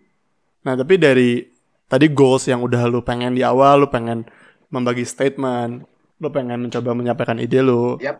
Nah, 0.62 0.74
tapi 0.74 0.98
dari 0.98 1.38
tadi 1.86 2.10
goals 2.10 2.50
yang 2.50 2.66
udah 2.66 2.82
lu 2.90 3.00
pengen 3.00 3.32
di 3.32 3.46
awal, 3.46 3.86
lu 3.86 3.88
pengen 3.88 4.26
membagi 4.68 5.06
statement, 5.06 5.86
lu 6.18 6.28
pengen 6.30 6.66
mencoba 6.66 6.92
menyampaikan 6.92 7.38
ide 7.38 7.62
lu. 7.62 7.94
Yap. 7.98 8.18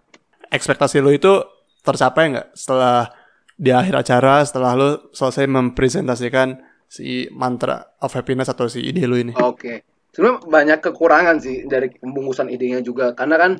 Ekspektasi 0.48 1.02
lu 1.02 1.10
itu 1.10 1.42
tercapai 1.82 2.30
nggak 2.30 2.48
setelah 2.54 3.10
di 3.58 3.74
akhir 3.74 4.06
acara, 4.06 4.46
setelah 4.46 4.72
lu 4.78 4.88
selesai 5.10 5.50
mempresentasikan 5.50 6.62
si 6.92 7.24
mantra 7.32 7.96
of 8.04 8.12
happiness 8.12 8.52
atau 8.52 8.68
si 8.68 8.84
ide 8.84 9.08
lu 9.08 9.16
ini? 9.16 9.32
Oke. 9.40 9.88
Sebenarnya 10.12 10.44
banyak 10.44 10.78
kekurangan 10.84 11.40
sih 11.40 11.64
dari 11.64 11.88
pembungkusan 11.88 12.52
idenya 12.52 12.84
juga 12.84 13.16
karena 13.16 13.40
kan 13.40 13.52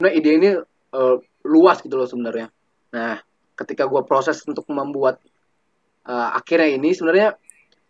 sebenarnya 0.00 0.14
ide 0.16 0.30
ini 0.32 0.48
eh, 0.96 1.16
luas 1.44 1.84
gitu 1.84 2.00
loh 2.00 2.08
sebenarnya. 2.08 2.48
Nah, 2.96 3.20
ketika 3.52 3.84
gua 3.84 4.08
proses 4.08 4.40
untuk 4.48 4.64
membuat 4.72 5.20
eh, 6.08 6.28
akhirnya 6.32 6.72
ini 6.72 6.96
sebenarnya 6.96 7.36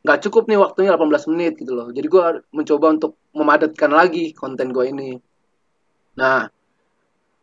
nggak 0.03 0.27
cukup 0.27 0.51
nih 0.51 0.59
waktunya 0.59 0.91
18 0.91 1.31
menit 1.31 1.55
gitu 1.63 1.79
loh. 1.79 1.95
Jadi 1.95 2.07
gua 2.11 2.43
mencoba 2.51 2.99
untuk 2.99 3.15
memadatkan 3.31 3.95
lagi 3.95 4.35
konten 4.35 4.75
gua 4.75 4.91
ini. 4.91 5.23
Nah, 6.19 6.51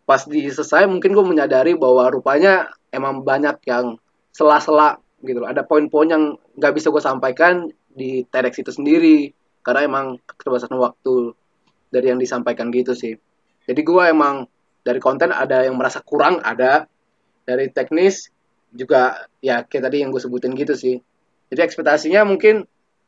pas 0.04 0.22
di 0.28 0.52
selesai 0.52 0.84
mungkin 0.86 1.16
gue 1.16 1.26
menyadari 1.26 1.74
bahwa 1.80 2.12
rupanya 2.12 2.70
emang 2.94 3.26
banyak 3.26 3.58
yang 3.66 3.96
sela-sela 4.36 5.00
gitu 5.26 5.44
loh. 5.44 5.50
Ada 5.50 5.66
poin-poin 5.66 6.08
yang 6.08 6.24
nggak 6.56 6.74
bisa 6.78 6.94
gue 6.94 7.04
sampaikan 7.04 7.68
di 7.90 8.24
TEDx 8.26 8.62
itu 8.62 8.72
sendiri 8.72 9.18
karena 9.66 9.90
emang 9.90 10.06
keterbatasan 10.24 10.78
waktu 10.78 11.34
dari 11.90 12.14
yang 12.14 12.22
disampaikan 12.22 12.70
gitu 12.70 12.94
sih. 12.94 13.18
Jadi 13.66 13.82
gue 13.82 14.04
emang 14.06 14.46
dari 14.86 15.02
konten 15.02 15.34
ada 15.34 15.66
yang 15.66 15.74
merasa 15.74 16.06
kurang 16.06 16.40
ada 16.46 16.86
dari 17.42 17.74
teknis 17.74 18.30
juga 18.70 19.26
ya 19.42 19.66
kayak 19.66 19.90
tadi 19.90 20.06
yang 20.06 20.14
gue 20.14 20.22
sebutin 20.22 20.54
gitu 20.54 20.78
sih. 20.78 21.02
Jadi 21.50 21.60
ekspektasinya 21.66 22.22
mungkin 22.28 22.66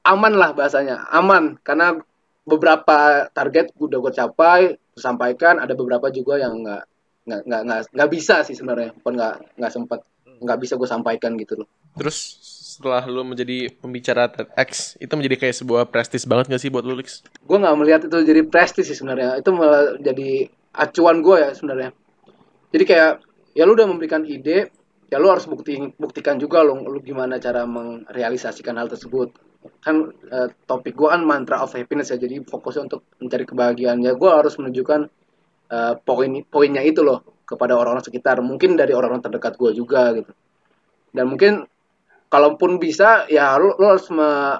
aman 0.07 0.33
lah 0.33 0.55
bahasanya 0.55 1.11
aman 1.11 1.59
karena 1.61 1.99
beberapa 2.47 3.27
target 3.35 3.75
udah 3.75 3.97
gue 3.99 4.13
capai 4.15 4.61
sampaikan 4.95 5.59
ada 5.59 5.75
beberapa 5.75 6.07
juga 6.09 6.39
yang 6.39 6.63
nggak 6.63 6.83
nggak 7.27 7.41
nggak 7.43 7.79
nggak 7.91 8.09
bisa 8.09 8.47
sih 8.47 8.55
sebenarnya 8.55 8.95
bukan 9.03 9.13
nggak 9.19 9.35
nggak 9.59 9.71
sempat 9.75 9.99
nggak 10.23 10.59
bisa 10.63 10.79
gue 10.79 10.87
sampaikan 10.87 11.35
gitu 11.35 11.59
loh 11.59 11.67
Terus 11.97 12.17
setelah 12.77 13.01
lu 13.09 13.25
menjadi 13.25 13.73
pembicara 13.73 14.29
TEDx 14.29 15.01
itu 15.01 15.09
menjadi 15.17 15.35
kayak 15.41 15.55
sebuah 15.57 15.83
prestis 15.89 16.29
banget 16.29 16.53
gak 16.53 16.61
sih 16.61 16.69
buat 16.69 16.85
lu 16.85 16.93
Lix? 16.93 17.25
gue 17.25 17.57
nggak 17.57 17.73
melihat 17.73 18.01
itu 18.05 18.17
jadi 18.21 18.45
prestis 18.45 18.85
sih 18.85 18.93
sebenarnya. 18.93 19.41
Itu 19.41 19.49
malah 19.57 19.97
jadi 19.97 20.45
acuan 20.77 21.25
gue 21.25 21.37
ya 21.41 21.49
sebenarnya. 21.57 21.89
Jadi 22.69 22.83
kayak 22.85 23.11
ya 23.57 23.65
lu 23.65 23.73
udah 23.73 23.89
memberikan 23.89 24.21
ide 24.29 24.69
ya 25.09 25.17
lu 25.17 25.33
harus 25.33 25.49
bukti 25.49 25.79
buktikan 25.97 26.37
juga 26.37 26.61
lo 26.61 26.77
lu 26.85 27.01
gimana 27.01 27.41
cara 27.41 27.65
merealisasikan 27.65 28.77
hal 28.77 28.93
tersebut. 28.93 29.33
Kan 29.81 30.13
eh, 30.29 30.53
topik 30.69 30.93
gue 30.93 31.09
kan 31.09 31.25
mantra 31.25 31.65
of 31.65 31.73
happiness 31.73 32.13
ya 32.13 32.21
jadi 32.21 32.45
fokusnya 32.45 32.93
untuk 32.93 33.09
mencari 33.17 33.45
kebahagiaan. 33.49 34.05
Ya 34.05 34.13
gue 34.13 34.29
harus 34.29 34.53
menunjukkan 34.61 35.09
eh, 35.73 35.93
poin 36.05 36.31
poinnya 36.45 36.85
itu 36.85 37.01
loh 37.01 37.41
kepada 37.41 37.73
orang-orang 37.73 38.05
sekitar. 38.05 38.37
Mungkin 38.45 38.77
dari 38.77 38.93
orang-orang 38.93 39.25
terdekat 39.25 39.57
gue 39.57 39.73
juga 39.73 40.13
gitu. 40.13 40.29
Dan 41.09 41.33
mungkin 41.33 41.65
kalaupun 42.27 42.77
bisa 42.77 43.25
ya 43.27 43.55
lu, 43.55 43.71
lu 43.75 43.85
harus 43.87 44.07
me- 44.09 44.59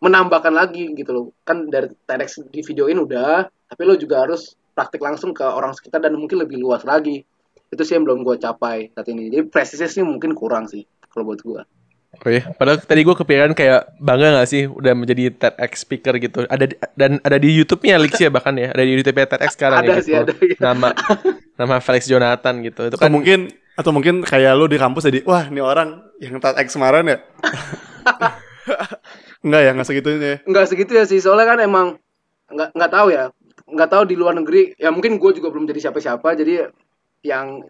menambahkan 0.00 0.52
lagi 0.52 0.92
gitu 0.92 1.10
loh 1.12 1.24
kan 1.42 1.64
dari 1.68 1.88
TEDx 2.04 2.44
di 2.52 2.60
videoin 2.60 3.00
udah 3.00 3.48
tapi 3.48 3.82
lo 3.84 3.96
juga 3.96 4.28
harus 4.28 4.52
praktik 4.76 5.00
langsung 5.00 5.32
ke 5.32 5.40
orang 5.40 5.72
sekitar 5.72 6.02
dan 6.02 6.12
mungkin 6.12 6.44
lebih 6.44 6.60
luas 6.60 6.84
lagi 6.84 7.24
itu 7.72 7.82
sih 7.82 7.96
yang 7.96 8.04
belum 8.04 8.20
gue 8.20 8.36
capai 8.36 8.92
saat 8.92 9.08
ini 9.08 9.32
jadi 9.32 9.48
prestisnya 9.48 9.88
sih 9.88 10.04
mungkin 10.04 10.36
kurang 10.36 10.68
sih 10.68 10.84
kalau 11.08 11.32
buat 11.32 11.40
gue 11.40 11.62
Oh 12.14 12.30
iya, 12.30 12.46
padahal 12.46 12.78
tadi 12.78 13.02
gue 13.02 13.10
kepikiran 13.10 13.58
kayak 13.58 13.98
bangga 13.98 14.38
gak 14.38 14.46
sih 14.46 14.70
udah 14.70 14.94
menjadi 14.94 15.34
TEDx 15.34 15.82
speaker 15.82 16.14
gitu. 16.22 16.46
Ada 16.46 16.70
di- 16.70 16.78
dan 16.94 17.18
ada 17.18 17.42
di 17.42 17.50
YouTube-nya 17.50 17.98
Lix 17.98 18.22
ya 18.22 18.30
bahkan 18.30 18.54
ya, 18.54 18.70
ada 18.70 18.86
di 18.86 18.94
YouTube-nya 18.94 19.26
TEDx 19.34 19.58
sekarang 19.58 19.82
Ada 19.82 19.90
ya. 19.90 19.98
sih, 19.98 20.14
gitu. 20.14 20.22
ada, 20.22 20.32
iya. 20.38 20.56
Nama 20.62 20.88
nama 21.58 21.74
Felix 21.82 22.06
Jonathan 22.06 22.54
gitu. 22.62 22.86
Itu 22.86 22.94
Atau 22.94 23.02
kan 23.02 23.10
mungkin 23.10 23.50
atau 23.74 23.90
mungkin 23.90 24.22
kayak 24.22 24.54
lu 24.54 24.70
di 24.70 24.78
kampus 24.78 25.10
jadi 25.10 25.26
wah 25.26 25.50
ini 25.50 25.58
orang 25.58 26.06
yang 26.24 26.40
TEDx 26.40 26.72
kemarin 26.72 27.12
ya. 27.12 27.18
Enggak 29.44 29.60
ya, 29.60 29.70
enggak 29.76 29.88
segitunya. 29.92 30.24
ya. 30.24 30.36
nggak 30.48 30.66
segitu 30.72 30.92
ya 30.96 31.04
sih 31.04 31.20
soalnya 31.20 31.52
kan 31.52 31.60
emang 31.60 31.86
nggak 32.48 32.72
nggak 32.72 32.92
tahu 32.96 33.12
ya 33.12 33.28
nggak 33.68 33.90
tahu 33.92 34.02
di 34.08 34.16
luar 34.16 34.40
negeri 34.40 34.72
ya 34.80 34.88
mungkin 34.88 35.20
gue 35.20 35.30
juga 35.36 35.52
belum 35.52 35.68
jadi 35.68 35.88
siapa-siapa 35.88 36.32
jadi 36.32 36.72
yang 37.20 37.60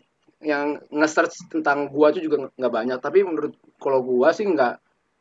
yang 0.45 0.79
nge-search 0.93 1.49
tentang 1.49 1.89
gua 1.89 2.13
tuh 2.13 2.21
juga 2.21 2.53
nggak 2.53 2.73
banyak 2.73 2.99
tapi 3.01 3.25
menurut 3.25 3.57
kalau 3.81 4.05
gua 4.05 4.37
sih 4.37 4.45
nggak 4.45 4.77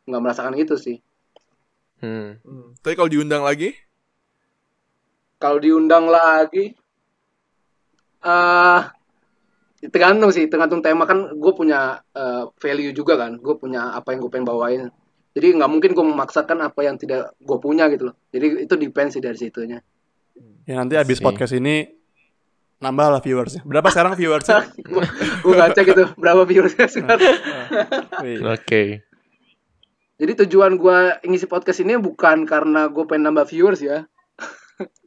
nggak 0.06 0.22
merasakan 0.22 0.60
itu 0.60 0.76
sih 0.76 0.98
hmm. 2.04 2.44
Hmm. 2.44 2.68
Tapi 2.84 2.94
kalau 3.00 3.08
diundang 3.08 3.48
lagi, 3.48 3.72
kalau 5.40 5.58
diundang 5.64 6.12
lagi 6.12 6.76
eh 8.24 8.82
tergantung 9.92 10.32
sih 10.32 10.48
tergantung 10.48 10.80
tema 10.80 11.04
kan 11.04 11.34
gue 11.36 11.54
punya 11.58 12.00
eh, 12.16 12.48
value 12.56 12.94
juga 12.96 13.20
kan 13.20 13.36
gue 13.36 13.56
punya 13.60 13.92
apa 13.92 14.16
yang 14.16 14.24
gue 14.24 14.32
pengen 14.32 14.48
bawain 14.48 14.82
jadi 15.34 15.58
nggak 15.58 15.72
mungkin 15.72 15.92
gue 15.98 16.06
memaksakan 16.06 16.62
apa 16.62 16.80
yang 16.86 16.96
tidak 16.96 17.34
gue 17.42 17.58
punya 17.60 17.90
gitu 17.92 18.14
loh 18.14 18.16
jadi 18.32 18.64
itu 18.70 18.74
depend 18.80 19.12
sih 19.12 19.20
dari 19.20 19.36
situnya 19.36 19.82
Ya 20.64 20.80
nanti 20.80 20.96
abis 20.96 21.20
Sih. 21.20 21.26
podcast 21.28 21.54
ini 21.54 21.92
nambah 22.80 23.08
lah 23.16 23.22
viewersnya. 23.24 23.68
Berapa 23.68 23.92
sekarang 23.92 24.16
viewersnya? 24.16 24.64
gue 25.44 25.54
nggak 25.54 25.72
cek 25.76 25.88
itu 25.92 26.04
berapa 26.16 26.42
viewersnya 26.48 26.88
sekarang. 26.96 27.36
Oke. 28.48 29.04
jadi 30.14 30.32
tujuan 30.46 30.80
gue 30.80 30.98
ngisi 31.28 31.52
podcast 31.52 31.84
ini 31.84 32.00
bukan 32.00 32.48
karena 32.48 32.88
gue 32.88 33.04
pengen 33.04 33.28
nambah 33.34 33.44
viewers 33.50 33.84
ya 33.84 34.08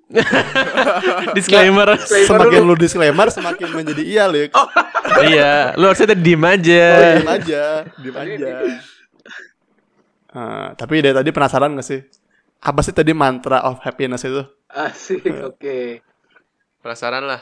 Disclaimer. 1.37 1.99
Semakin 1.99 2.63
lu 2.63 2.75
disclaimer 2.79 3.27
semakin 3.31 3.69
menjadi 3.75 4.03
iya, 4.07 4.25
Lik. 4.31 4.55
iya, 5.31 5.75
lu 5.75 5.91
harusnya 5.91 6.15
tadi 6.15 6.23
diem 6.23 6.45
aja. 6.47 6.87
Diem 7.19 7.31
aja, 7.31 7.65
diem 7.99 8.17
aja. 8.17 8.55
Ah, 10.37 10.77
tapi 10.77 11.01
dari 11.01 11.17
tadi 11.17 11.31
penasaran 11.33 11.75
gak 11.75 11.87
sih? 11.87 12.01
Apa 12.61 12.85
sih 12.85 12.93
tadi 12.93 13.17
mantra 13.17 13.65
of 13.67 13.81
happiness 13.83 14.27
itu? 14.27 14.45
asik 14.67 15.25
oke 15.41 16.03
Penasaran 16.83 17.25
lah. 17.25 17.41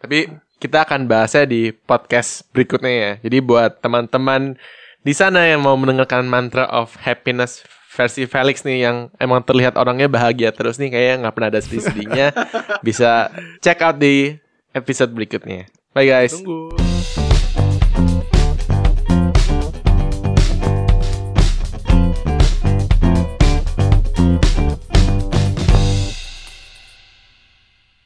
Tapi 0.00 0.32
kita 0.56 0.88
akan 0.88 1.04
bahasnya 1.04 1.44
di 1.44 1.70
podcast 1.70 2.48
berikutnya 2.50 2.92
ya. 2.92 3.12
Jadi 3.22 3.38
buat 3.44 3.78
teman-teman 3.84 4.56
di 5.04 5.12
sana 5.12 5.46
yang 5.46 5.62
mau 5.62 5.76
mendengarkan 5.76 6.26
mantra 6.26 6.66
of 6.72 6.96
happiness 7.00 7.62
versi 7.90 8.22
Felix 8.30 8.62
nih 8.62 8.86
yang 8.86 8.96
emang 9.18 9.42
terlihat 9.42 9.74
orangnya 9.74 10.06
bahagia 10.06 10.54
terus 10.54 10.78
nih 10.78 10.94
kayaknya 10.94 11.16
nggak 11.26 11.34
pernah 11.34 11.50
ada 11.50 11.60
sedih-sedihnya 11.60 12.26
bisa 12.86 13.34
check 13.58 13.82
out 13.82 13.98
di 13.98 14.38
episode 14.70 15.10
berikutnya. 15.10 15.66
Bye 15.90 16.06
guys. 16.06 16.38
tunggu. 16.38 16.70